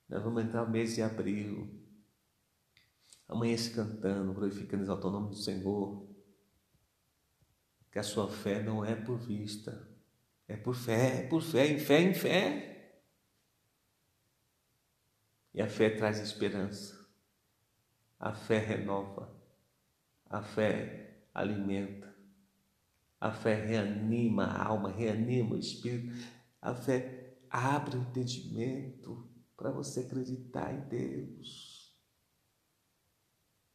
Nós 0.09 0.22
vamos 0.22 0.42
entrar 0.44 0.66
no 0.66 0.70
mês 0.70 0.94
de 0.94 1.02
abril. 1.02 1.82
Amanhã 3.28 3.57
se 3.57 3.70
cantando, 3.70 4.34
glorificando, 4.34 4.82
exaltando 4.82 5.16
o 5.16 5.20
nome 5.20 5.30
do 5.30 5.36
Senhor 5.36 6.14
que 7.94 8.00
a 8.00 8.02
sua 8.02 8.28
fé 8.28 8.61
não 8.61 8.84
é 8.84 8.96
por 8.96 9.16
vista, 9.16 9.88
é 10.48 10.57
por 10.57 10.74
fé, 10.74 11.20
é 11.20 11.28
por 11.28 11.40
fé, 11.40 11.68
em 11.68 11.78
fé, 11.78 12.00
em 12.00 12.12
fé. 12.12 13.00
E 15.55 15.62
a 15.62 15.68
fé 15.68 15.90
traz 15.90 16.18
esperança, 16.18 17.09
a 18.18 18.34
fé 18.34 18.59
renova, 18.59 19.32
a 20.35 20.43
fé 20.43 21.28
alimenta, 21.32 22.12
a 23.20 23.30
fé 23.30 23.55
reanima 23.55 24.47
a 24.47 24.64
alma, 24.64 24.91
reanima 24.91 25.55
o 25.55 25.59
espírito, 25.59 26.12
a 26.61 26.74
fé 26.74 27.37
abre 27.49 27.97
o 27.97 28.01
entendimento 28.01 29.30
para 29.57 29.70
você 29.70 30.01
acreditar 30.01 30.74
em 30.74 30.89
Deus. 30.89 31.97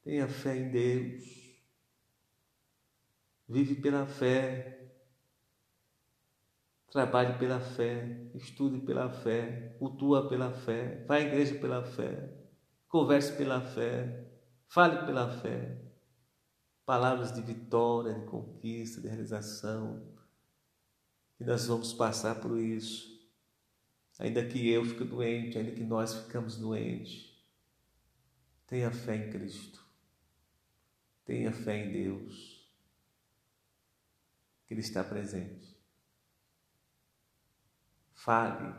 Tenha 0.03 0.27
fé 0.27 0.57
em 0.57 0.69
Deus. 0.69 1.23
Vive 3.47 3.75
pela 3.75 4.05
fé, 4.05 4.91
trabalhe 6.91 7.39
pela 7.39 7.61
fé, 7.61 8.29
estude 8.35 8.79
pela 8.85 9.09
fé, 9.09 9.75
cultua 9.79 10.27
pela 10.27 10.51
fé, 10.51 11.05
vá 11.07 11.15
à 11.15 11.21
igreja 11.21 11.57
pela 11.57 11.83
fé, 11.85 12.37
converse 12.89 13.35
pela 13.37 13.61
fé, 13.61 14.29
fale 14.67 15.05
pela 15.05 15.31
fé, 15.39 15.88
palavras 16.89 17.31
de 17.31 17.39
vitória, 17.43 18.15
de 18.15 18.25
conquista, 18.25 18.99
de 18.99 19.07
realização. 19.07 20.01
E 21.39 21.43
nós 21.43 21.67
vamos 21.67 21.93
passar 21.93 22.41
por 22.41 22.59
isso. 22.59 23.29
Ainda 24.17 24.43
que 24.43 24.67
eu 24.67 24.83
fique 24.83 25.03
doente, 25.03 25.55
ainda 25.55 25.71
que 25.71 25.83
nós 25.83 26.15
ficamos 26.15 26.57
doentes. 26.57 27.31
Tenha 28.65 28.89
fé 28.89 29.17
em 29.17 29.29
Cristo. 29.29 29.85
Tenha 31.25 31.51
fé 31.51 31.77
em 31.77 31.91
Deus. 31.91 32.67
Que 34.65 34.73
Ele 34.73 34.81
está 34.81 35.03
presente. 35.03 35.79
Fale, 38.15 38.73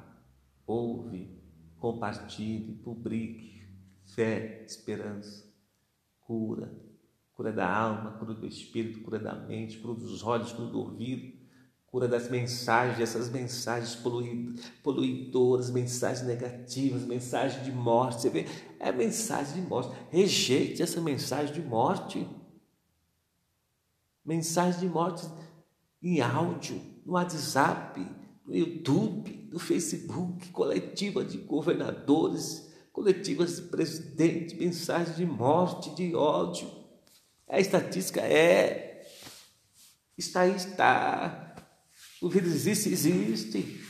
ouve, 0.66 1.40
compartilhe, 1.78 2.74
publique. 2.74 3.68
Fé, 4.04 4.64
esperança, 4.64 5.48
cura, 6.18 6.89
cura 7.40 7.52
da 7.54 7.66
alma, 7.66 8.10
cura 8.18 8.34
do 8.34 8.46
espírito, 8.46 9.00
cura 9.00 9.18
da 9.18 9.34
mente, 9.34 9.78
cura 9.78 9.94
dos 9.94 10.22
olhos, 10.22 10.52
cura 10.52 10.68
do 10.68 10.78
ouvido, 10.78 11.32
cura 11.86 12.06
das 12.06 12.28
mensagens, 12.28 13.00
essas 13.00 13.30
mensagens 13.30 13.98
poluidoras, 14.82 15.70
mensagens 15.70 16.26
negativas, 16.26 17.02
mensagens 17.06 17.64
de 17.64 17.72
morte. 17.72 18.20
Você 18.20 18.28
vê, 18.28 18.46
é 18.78 18.92
mensagem 18.92 19.54
de 19.54 19.66
morte. 19.66 19.90
Rejeite 20.10 20.82
essa 20.82 21.00
mensagem 21.00 21.54
de 21.54 21.62
morte. 21.62 22.28
Mensagem 24.22 24.80
de 24.80 24.88
morte 24.90 25.26
em 26.02 26.20
áudio, 26.20 26.78
no 27.06 27.14
WhatsApp, 27.14 28.06
no 28.44 28.54
YouTube, 28.54 29.48
no 29.50 29.58
Facebook, 29.58 30.50
coletiva 30.50 31.24
de 31.24 31.38
governadores, 31.38 32.70
coletivas 32.92 33.56
de 33.56 33.62
presidente, 33.62 34.56
mensagens 34.56 35.16
de 35.16 35.24
morte, 35.24 35.94
de 35.94 36.14
ódio. 36.14 36.79
A 37.50 37.58
estatística 37.58 38.20
é. 38.20 39.04
Está 40.16 40.42
aí, 40.42 40.54
está. 40.54 41.54
O 42.22 42.28
vírus 42.28 42.52
existe, 42.52 42.88
existe. 42.90 43.84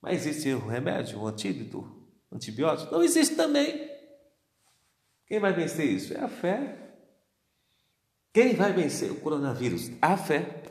Mas 0.00 0.26
existe 0.26 0.52
o 0.52 0.66
remédio, 0.66 1.20
o 1.20 1.26
antídoto, 1.26 1.80
o 2.30 2.36
antibiótico? 2.36 2.92
Não 2.92 3.02
existe 3.02 3.36
também. 3.36 3.90
Quem 5.26 5.38
vai 5.38 5.52
vencer 5.52 5.86
isso? 5.86 6.14
É 6.14 6.20
a 6.20 6.28
fé. 6.28 6.76
Quem 8.32 8.54
vai 8.54 8.72
vencer 8.72 9.10
o 9.10 9.20
coronavírus? 9.20 9.90
A 10.00 10.16
fé. 10.16 10.62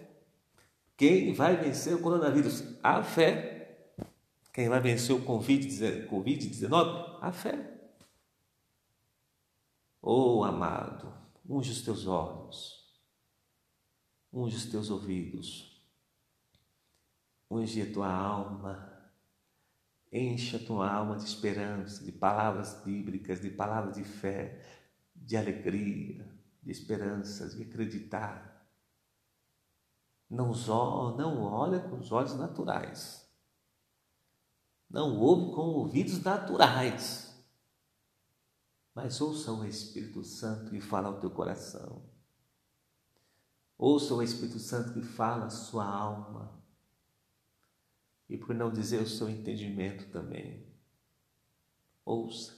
Quem 0.98 1.34
vai 1.34 1.56
vencer 1.56 1.94
o 1.94 2.02
coronavírus? 2.02 2.64
A 2.82 3.04
fé. 3.04 3.86
Quem 4.52 4.68
vai 4.68 4.82
vencer 4.82 5.16
o 5.16 5.22
Covid-19? 5.22 7.20
A 7.22 7.32
fé. 7.32 7.81
Oh, 10.02 10.44
amado, 10.44 11.14
unge 11.48 11.72
os 11.72 11.84
teus 11.84 12.08
olhos, 12.08 12.92
unge 14.34 14.56
os 14.56 14.66
teus 14.66 14.90
ouvidos, 14.90 15.80
unge 17.50 17.84
a 17.84 17.94
tua 17.94 18.12
alma, 18.12 18.92
enche 20.12 20.56
a 20.56 20.66
tua 20.66 20.92
alma 20.92 21.18
de 21.18 21.24
esperança, 21.26 22.04
de 22.04 22.12
palavras 22.12 22.82
bíblicas, 22.84 23.42
de 23.42 23.52
palavras 23.52 23.96
de 23.96 24.04
fé, 24.04 24.66
de 25.16 25.38
alegria, 25.38 26.28
de 26.64 26.72
esperanças, 26.72 27.56
de 27.56 27.62
acreditar. 27.62 28.68
Não, 30.28 30.52
não 31.16 31.44
olha 31.44 31.80
com 31.80 32.00
os 32.00 32.12
olhos 32.12 32.34
naturais. 32.36 33.30
Não 34.90 35.20
ouve 35.20 35.54
com 35.54 35.62
ouvidos 35.62 36.24
naturais. 36.24 37.31
Mas 38.94 39.22
ouça 39.22 39.52
o 39.52 39.66
Espírito 39.66 40.24
Santo 40.24 40.72
que 40.72 40.82
fala 40.82 41.08
ao 41.08 41.20
teu 41.20 41.30
coração. 41.30 42.04
Ouça 43.78 44.14
o 44.14 44.22
Espírito 44.22 44.60
Santo 44.60 44.94
que 44.94 45.02
fala 45.02 45.46
a 45.46 45.50
sua 45.50 45.86
alma. 45.86 46.62
E 48.30 48.38
por 48.38 48.54
não 48.54 48.72
dizer 48.72 49.02
o 49.02 49.08
seu 49.08 49.30
entendimento 49.30 50.12
também. 50.12 50.66
Ouça, 52.06 52.54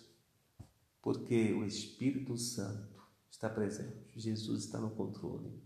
porque 1.02 1.54
o 1.54 1.66
Espírito 1.66 2.38
Santo 2.38 3.02
está 3.30 3.50
presente. 3.50 4.20
Jesus 4.20 4.66
está 4.66 4.80
no 4.80 4.92
controle. 4.92 5.62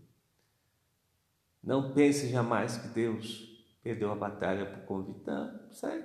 Não 1.62 1.92
pense 1.92 2.28
jamais 2.30 2.76
que 2.76 2.88
Deus 2.88 3.66
perdeu 3.82 4.10
a 4.10 4.16
batalha 4.16 4.70
por 4.70 4.84
convite. 4.86 5.26
Não, 5.26 5.72
sai, 5.72 6.04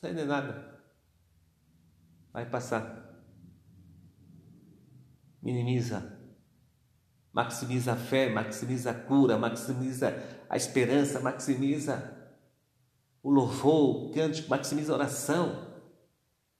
sai 0.00 0.14
de 0.14 0.24
nada. 0.24 0.80
Vai 2.32 2.48
passar. 2.48 3.03
Minimiza. 5.44 6.18
Maximiza 7.32 7.92
a 7.92 7.96
fé, 7.96 8.30
maximiza 8.30 8.90
a 8.90 8.94
cura, 8.94 9.38
maximiza 9.38 10.16
a 10.48 10.56
esperança, 10.56 11.20
maximiza 11.20 12.12
o 13.22 13.30
louvor, 13.30 14.06
o 14.06 14.10
cântico, 14.10 14.50
maximiza 14.50 14.92
a 14.92 14.96
oração. 14.96 15.74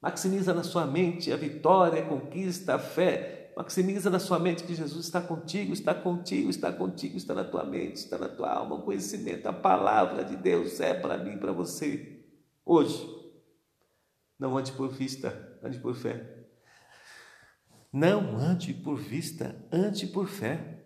Maximiza 0.00 0.52
na 0.52 0.62
sua 0.62 0.86
mente 0.86 1.32
a 1.32 1.36
vitória, 1.36 2.02
a 2.02 2.06
conquista, 2.06 2.74
a 2.74 2.78
fé, 2.78 3.44
Maximiza 3.56 4.10
na 4.10 4.18
sua 4.18 4.38
mente 4.38 4.64
que 4.64 4.74
Jesus 4.74 5.06
está 5.06 5.20
contigo, 5.20 5.72
está 5.72 5.94
contigo, 5.94 6.50
está 6.50 6.72
contigo, 6.72 7.16
está 7.16 7.34
na 7.34 7.44
tua 7.44 7.64
mente, 7.64 7.96
está 7.96 8.18
na 8.18 8.28
tua 8.28 8.50
alma. 8.50 8.74
O 8.74 8.82
conhecimento, 8.82 9.46
a 9.46 9.52
palavra 9.52 10.24
de 10.24 10.36
Deus 10.36 10.80
é 10.80 10.92
para 10.92 11.16
mim, 11.16 11.38
para 11.38 11.52
você. 11.52 12.24
Hoje, 12.64 13.08
não 14.36 14.56
ande 14.58 14.72
por 14.72 14.88
vista, 14.88 15.56
ande 15.62 15.78
por 15.78 15.94
fé. 15.94 16.33
Não 17.94 18.36
ande 18.36 18.74
por 18.74 18.96
vista, 18.96 19.54
ande 19.70 20.08
por 20.08 20.26
fé. 20.26 20.84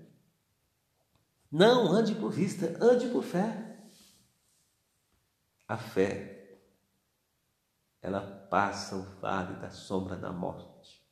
Não 1.51 1.91
ande 1.91 2.15
por 2.15 2.31
vista, 2.31 2.77
ande 2.85 3.09
por 3.09 3.25
fé. 3.25 3.81
A 5.67 5.79
fé, 5.79 6.61
ela 8.03 8.21
passa 8.51 8.95
o 8.95 9.03
vale 9.21 9.59
da 9.59 9.71
sombra 9.71 10.17
da 10.17 10.31
morte 10.31 11.03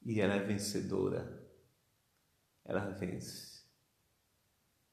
e 0.00 0.20
ela 0.20 0.34
é 0.34 0.44
vencedora. 0.44 1.44
Ela 2.64 2.90
vence. 2.90 3.64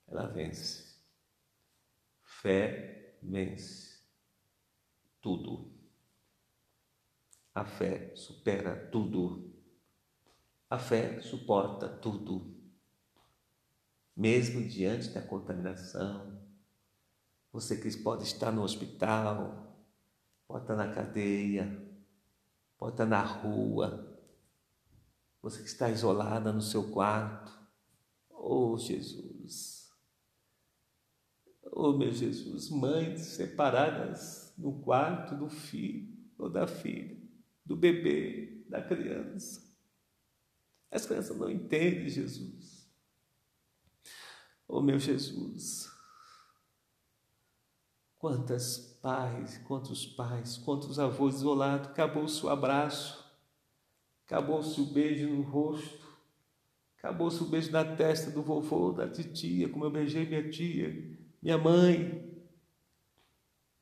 Ela 0.08 0.26
vence. 0.26 1.00
Fé 2.24 3.20
vence 3.22 4.02
tudo. 5.22 5.72
A 7.54 7.64
fé 7.64 8.16
supera 8.16 8.90
tudo. 8.90 9.47
A 10.70 10.78
fé 10.78 11.22
suporta 11.22 11.88
tudo. 11.88 12.54
Mesmo 14.16 14.68
diante 14.68 15.10
da 15.10 15.22
contaminação, 15.22 16.42
você 17.52 17.78
que 17.78 17.98
pode 17.98 18.24
estar 18.24 18.52
no 18.52 18.64
hospital, 18.64 19.78
pode 20.48 20.64
estar 20.64 20.76
na 20.76 20.94
cadeia, 20.94 21.88
pode 22.78 22.94
estar 22.94 23.06
na 23.06 23.22
rua, 23.22 24.20
você 25.42 25.62
que 25.62 25.70
está 25.70 25.90
isolada 25.90 26.52
no 26.52 26.62
seu 26.62 26.92
quarto. 26.92 27.58
Oh, 28.30 28.78
Jesus. 28.78 29.90
Oh, 31.72 31.94
meu 31.94 32.12
Jesus. 32.12 32.70
Mães 32.70 33.22
separadas 33.22 34.54
no 34.58 34.82
quarto 34.82 35.36
do 35.36 35.48
filho 35.48 36.18
ou 36.38 36.50
da 36.50 36.68
filha, 36.68 37.18
do 37.66 37.76
bebê, 37.76 38.66
da 38.68 38.82
criança. 38.82 39.67
As 40.92 41.06
crianças 41.06 41.38
não 41.38 41.50
entendem 41.50 42.10
Jesus. 42.10 42.90
Oh, 44.68 44.82
meu 44.82 45.00
Jesus. 45.00 45.90
Quantas 48.18 48.78
pais, 49.02 49.58
quantos 49.60 50.06
pais, 50.06 50.58
quantos 50.58 51.00
avós 51.00 51.36
isolados, 51.36 51.90
acabou 51.90 52.26
o 52.26 52.50
abraço 52.50 53.28
Acabou-se 54.28 54.82
o 54.82 54.86
beijo 54.86 55.30
no 55.30 55.42
rosto. 55.42 56.06
Acabou-se 56.98 57.42
o 57.42 57.46
beijo 57.46 57.72
na 57.72 57.96
testa 57.96 58.30
do 58.30 58.42
vovô, 58.42 58.92
da 58.92 59.08
titia, 59.08 59.70
como 59.70 59.86
eu 59.86 59.90
beijei 59.90 60.26
minha 60.26 60.50
tia, 60.50 61.18
minha 61.42 61.58
mãe, 61.58 62.46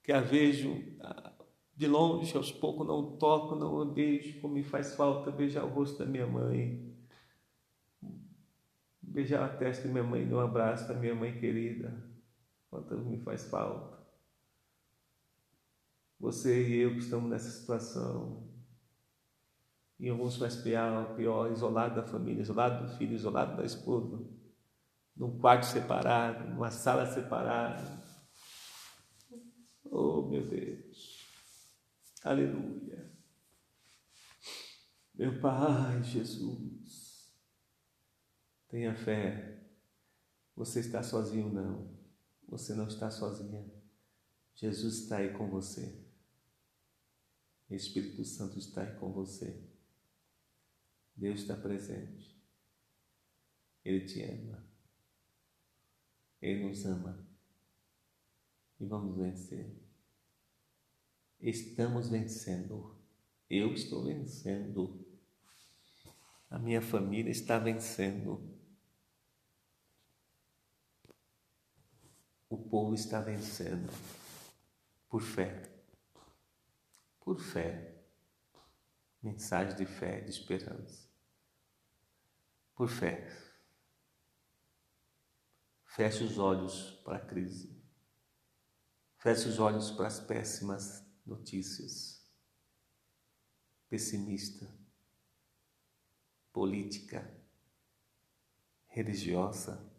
que 0.03 0.11
a 0.11 0.21
vejo 0.21 0.83
de 1.75 1.87
longe, 1.87 2.37
aos 2.37 2.51
poucos 2.51 2.85
não 2.85 3.17
toco, 3.17 3.55
não 3.55 3.91
beijo, 3.91 4.39
como 4.39 4.53
me 4.53 4.63
faz 4.63 4.95
falta 4.95 5.31
beijar 5.31 5.65
o 5.65 5.69
rosto 5.69 5.97
da 5.97 6.05
minha 6.05 6.27
mãe. 6.27 6.94
Beijar 9.15 9.45
a 9.45 9.47
testa 9.47 9.87
da 9.87 9.93
minha 9.93 10.03
mãe, 10.03 10.27
dar 10.27 10.35
um 10.35 10.39
abraço 10.41 10.89
da 10.89 10.93
minha 10.93 11.15
mãe 11.15 11.39
querida, 11.39 12.05
quanto 12.69 12.97
me 12.97 13.17
faz 13.23 13.45
falta. 13.49 13.97
Você 16.19 16.67
e 16.67 16.81
eu 16.81 16.91
que 16.91 16.97
estamos 16.97 17.29
nessa 17.29 17.49
situação, 17.49 18.45
e 19.97 20.09
alguns 20.09 20.37
mais 20.37 20.57
pior, 20.57 21.15
pior, 21.15 21.49
isolado 21.49 21.95
da 21.95 22.03
família, 22.05 22.41
isolado 22.41 22.85
do 22.85 22.97
filho, 22.97 23.15
isolado 23.15 23.55
da 23.55 23.63
esposa, 23.63 24.21
num 25.15 25.39
quarto 25.39 25.65
separado, 25.65 26.49
numa 26.49 26.69
sala 26.69 27.05
separada. 27.05 28.03
Oh, 29.85 30.23
meu 30.23 30.45
Deus. 30.45 31.25
Aleluia. 32.21 33.15
Meu 35.13 35.39
Pai 35.39 36.03
Jesus, 36.03 37.04
Tenha 38.75 38.93
fé. 38.93 39.57
Você 40.53 40.81
está 40.81 41.01
sozinho, 41.01 41.47
não. 41.47 41.97
Você 42.45 42.73
não 42.73 42.87
está 42.87 43.09
sozinha. 43.09 43.65
Jesus 44.53 45.03
está 45.03 45.19
aí 45.19 45.31
com 45.31 45.49
você. 45.49 45.97
O 47.69 47.73
Espírito 47.73 48.25
Santo 48.25 48.59
está 48.59 48.81
aí 48.81 48.93
com 48.97 49.13
você. 49.13 49.63
Deus 51.15 51.39
está 51.39 51.55
presente. 51.55 52.37
Ele 53.85 54.05
te 54.05 54.21
ama. 54.23 54.67
Ele 56.41 56.67
nos 56.67 56.85
ama. 56.85 57.25
E 58.77 58.85
vamos 58.85 59.15
vencer. 59.15 59.73
Estamos 61.39 62.09
vencendo. 62.09 62.93
Eu 63.49 63.73
estou 63.73 64.03
vencendo. 64.03 65.07
A 66.49 66.59
minha 66.59 66.81
família 66.81 67.31
está 67.31 67.57
vencendo. 67.57 68.54
O 72.55 72.69
povo 72.69 72.95
está 72.95 73.19
vencendo 73.19 73.91
por 75.09 75.21
fé. 75.21 75.69
Por 77.19 77.37
fé. 77.37 78.01
Mensagem 79.21 79.75
de 79.75 79.85
fé, 79.85 80.21
de 80.21 80.29
esperança. 80.29 81.05
Por 82.73 82.87
fé. 82.87 83.29
Feche 85.83 86.23
os 86.23 86.37
olhos 86.37 86.91
para 87.03 87.17
a 87.17 87.25
crise. 87.25 87.77
Feche 89.17 89.49
os 89.49 89.59
olhos 89.59 89.91
para 89.91 90.07
as 90.07 90.21
péssimas 90.21 91.05
notícias. 91.25 92.25
Pessimista. 93.89 94.65
Política. 96.53 97.37
Religiosa. 98.87 99.91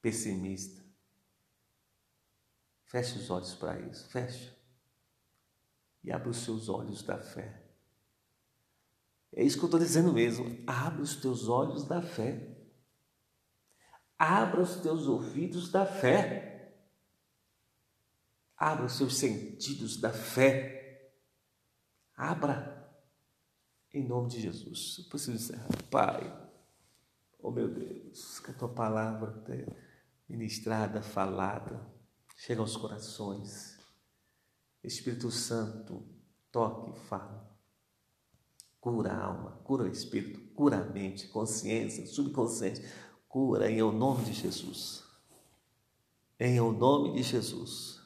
Pessimista 0.00 0.81
Feche 2.92 3.18
os 3.18 3.30
olhos 3.30 3.54
para 3.54 3.80
isso, 3.80 4.06
fecha. 4.10 4.54
E 6.04 6.12
abra 6.12 6.28
os 6.28 6.36
seus 6.44 6.68
olhos 6.68 7.02
da 7.02 7.16
fé. 7.16 7.64
É 9.32 9.42
isso 9.42 9.56
que 9.56 9.64
eu 9.64 9.68
estou 9.68 9.80
dizendo 9.80 10.12
mesmo. 10.12 10.62
Abra 10.66 11.00
os 11.00 11.16
teus 11.16 11.48
olhos 11.48 11.84
da 11.84 12.02
fé. 12.02 12.54
Abra 14.18 14.60
os 14.60 14.76
teus 14.76 15.06
ouvidos 15.06 15.72
da 15.72 15.86
fé. 15.86 16.74
Abra 18.58 18.84
os 18.84 18.92
seus 18.92 19.16
sentidos 19.16 19.96
da 19.96 20.12
fé. 20.12 21.14
Abra. 22.14 22.94
Em 23.94 24.06
nome 24.06 24.28
de 24.28 24.38
Jesus. 24.38 24.98
Eu 24.98 25.04
preciso 25.08 25.32
encerrar. 25.32 25.68
Pai, 25.90 26.50
oh 27.38 27.50
meu 27.50 27.68
Deus, 27.72 28.38
que 28.38 28.50
a 28.50 28.54
tua 28.54 28.68
palavra 28.68 29.32
tenha 29.46 29.74
ministrada, 30.28 31.00
falada 31.00 32.01
chega 32.42 32.60
aos 32.60 32.76
corações. 32.76 33.78
Espírito 34.82 35.30
Santo, 35.30 36.04
toque 36.50 36.98
fala. 37.06 37.56
Cura 38.80 39.12
a 39.12 39.24
alma, 39.26 39.50
cura 39.62 39.84
o 39.84 39.88
espírito, 39.88 40.40
cura 40.52 40.78
a 40.78 40.84
mente, 40.84 41.28
consciência, 41.28 42.04
subconsciente. 42.04 42.84
Cura 43.28 43.70
em 43.70 43.80
o 43.80 43.92
nome 43.92 44.24
de 44.24 44.32
Jesus. 44.32 45.04
Em 46.38 46.60
o 46.60 46.72
nome 46.72 47.12
de 47.12 47.22
Jesus. 47.22 48.00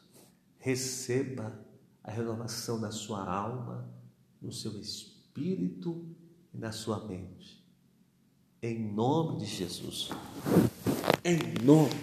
Receba 0.58 1.58
a 2.04 2.10
renovação 2.10 2.78
na 2.78 2.90
sua 2.90 3.24
alma, 3.24 3.90
no 4.40 4.52
seu 4.52 4.78
espírito 4.78 6.14
e 6.52 6.58
na 6.58 6.72
sua 6.72 7.06
mente. 7.06 7.66
Em 8.60 8.92
nome 8.92 9.38
de 9.38 9.46
Jesus. 9.46 10.10
Em 11.24 11.64
nome 11.64 11.94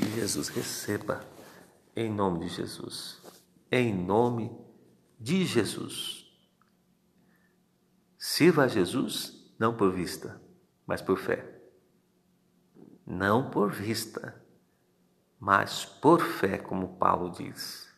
de 0.00 0.14
Jesus, 0.14 0.48
receba 0.48 1.33
em 1.94 2.12
nome 2.12 2.40
de 2.40 2.48
Jesus. 2.48 3.20
Em 3.70 3.94
nome 3.94 4.50
de 5.18 5.44
Jesus. 5.44 6.24
Sirva 8.18 8.64
a 8.64 8.68
Jesus 8.68 9.54
não 9.58 9.76
por 9.76 9.92
vista, 9.92 10.40
mas 10.86 11.00
por 11.00 11.18
fé. 11.18 11.62
Não 13.06 13.50
por 13.50 13.70
vista, 13.70 14.42
mas 15.38 15.84
por 15.84 16.20
fé, 16.20 16.58
como 16.58 16.96
Paulo 16.96 17.30
diz. 17.30 17.92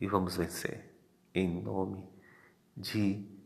E 0.00 0.06
vamos 0.06 0.36
vencer 0.36 0.94
em 1.34 1.60
nome 1.62 2.08
de 2.76 3.39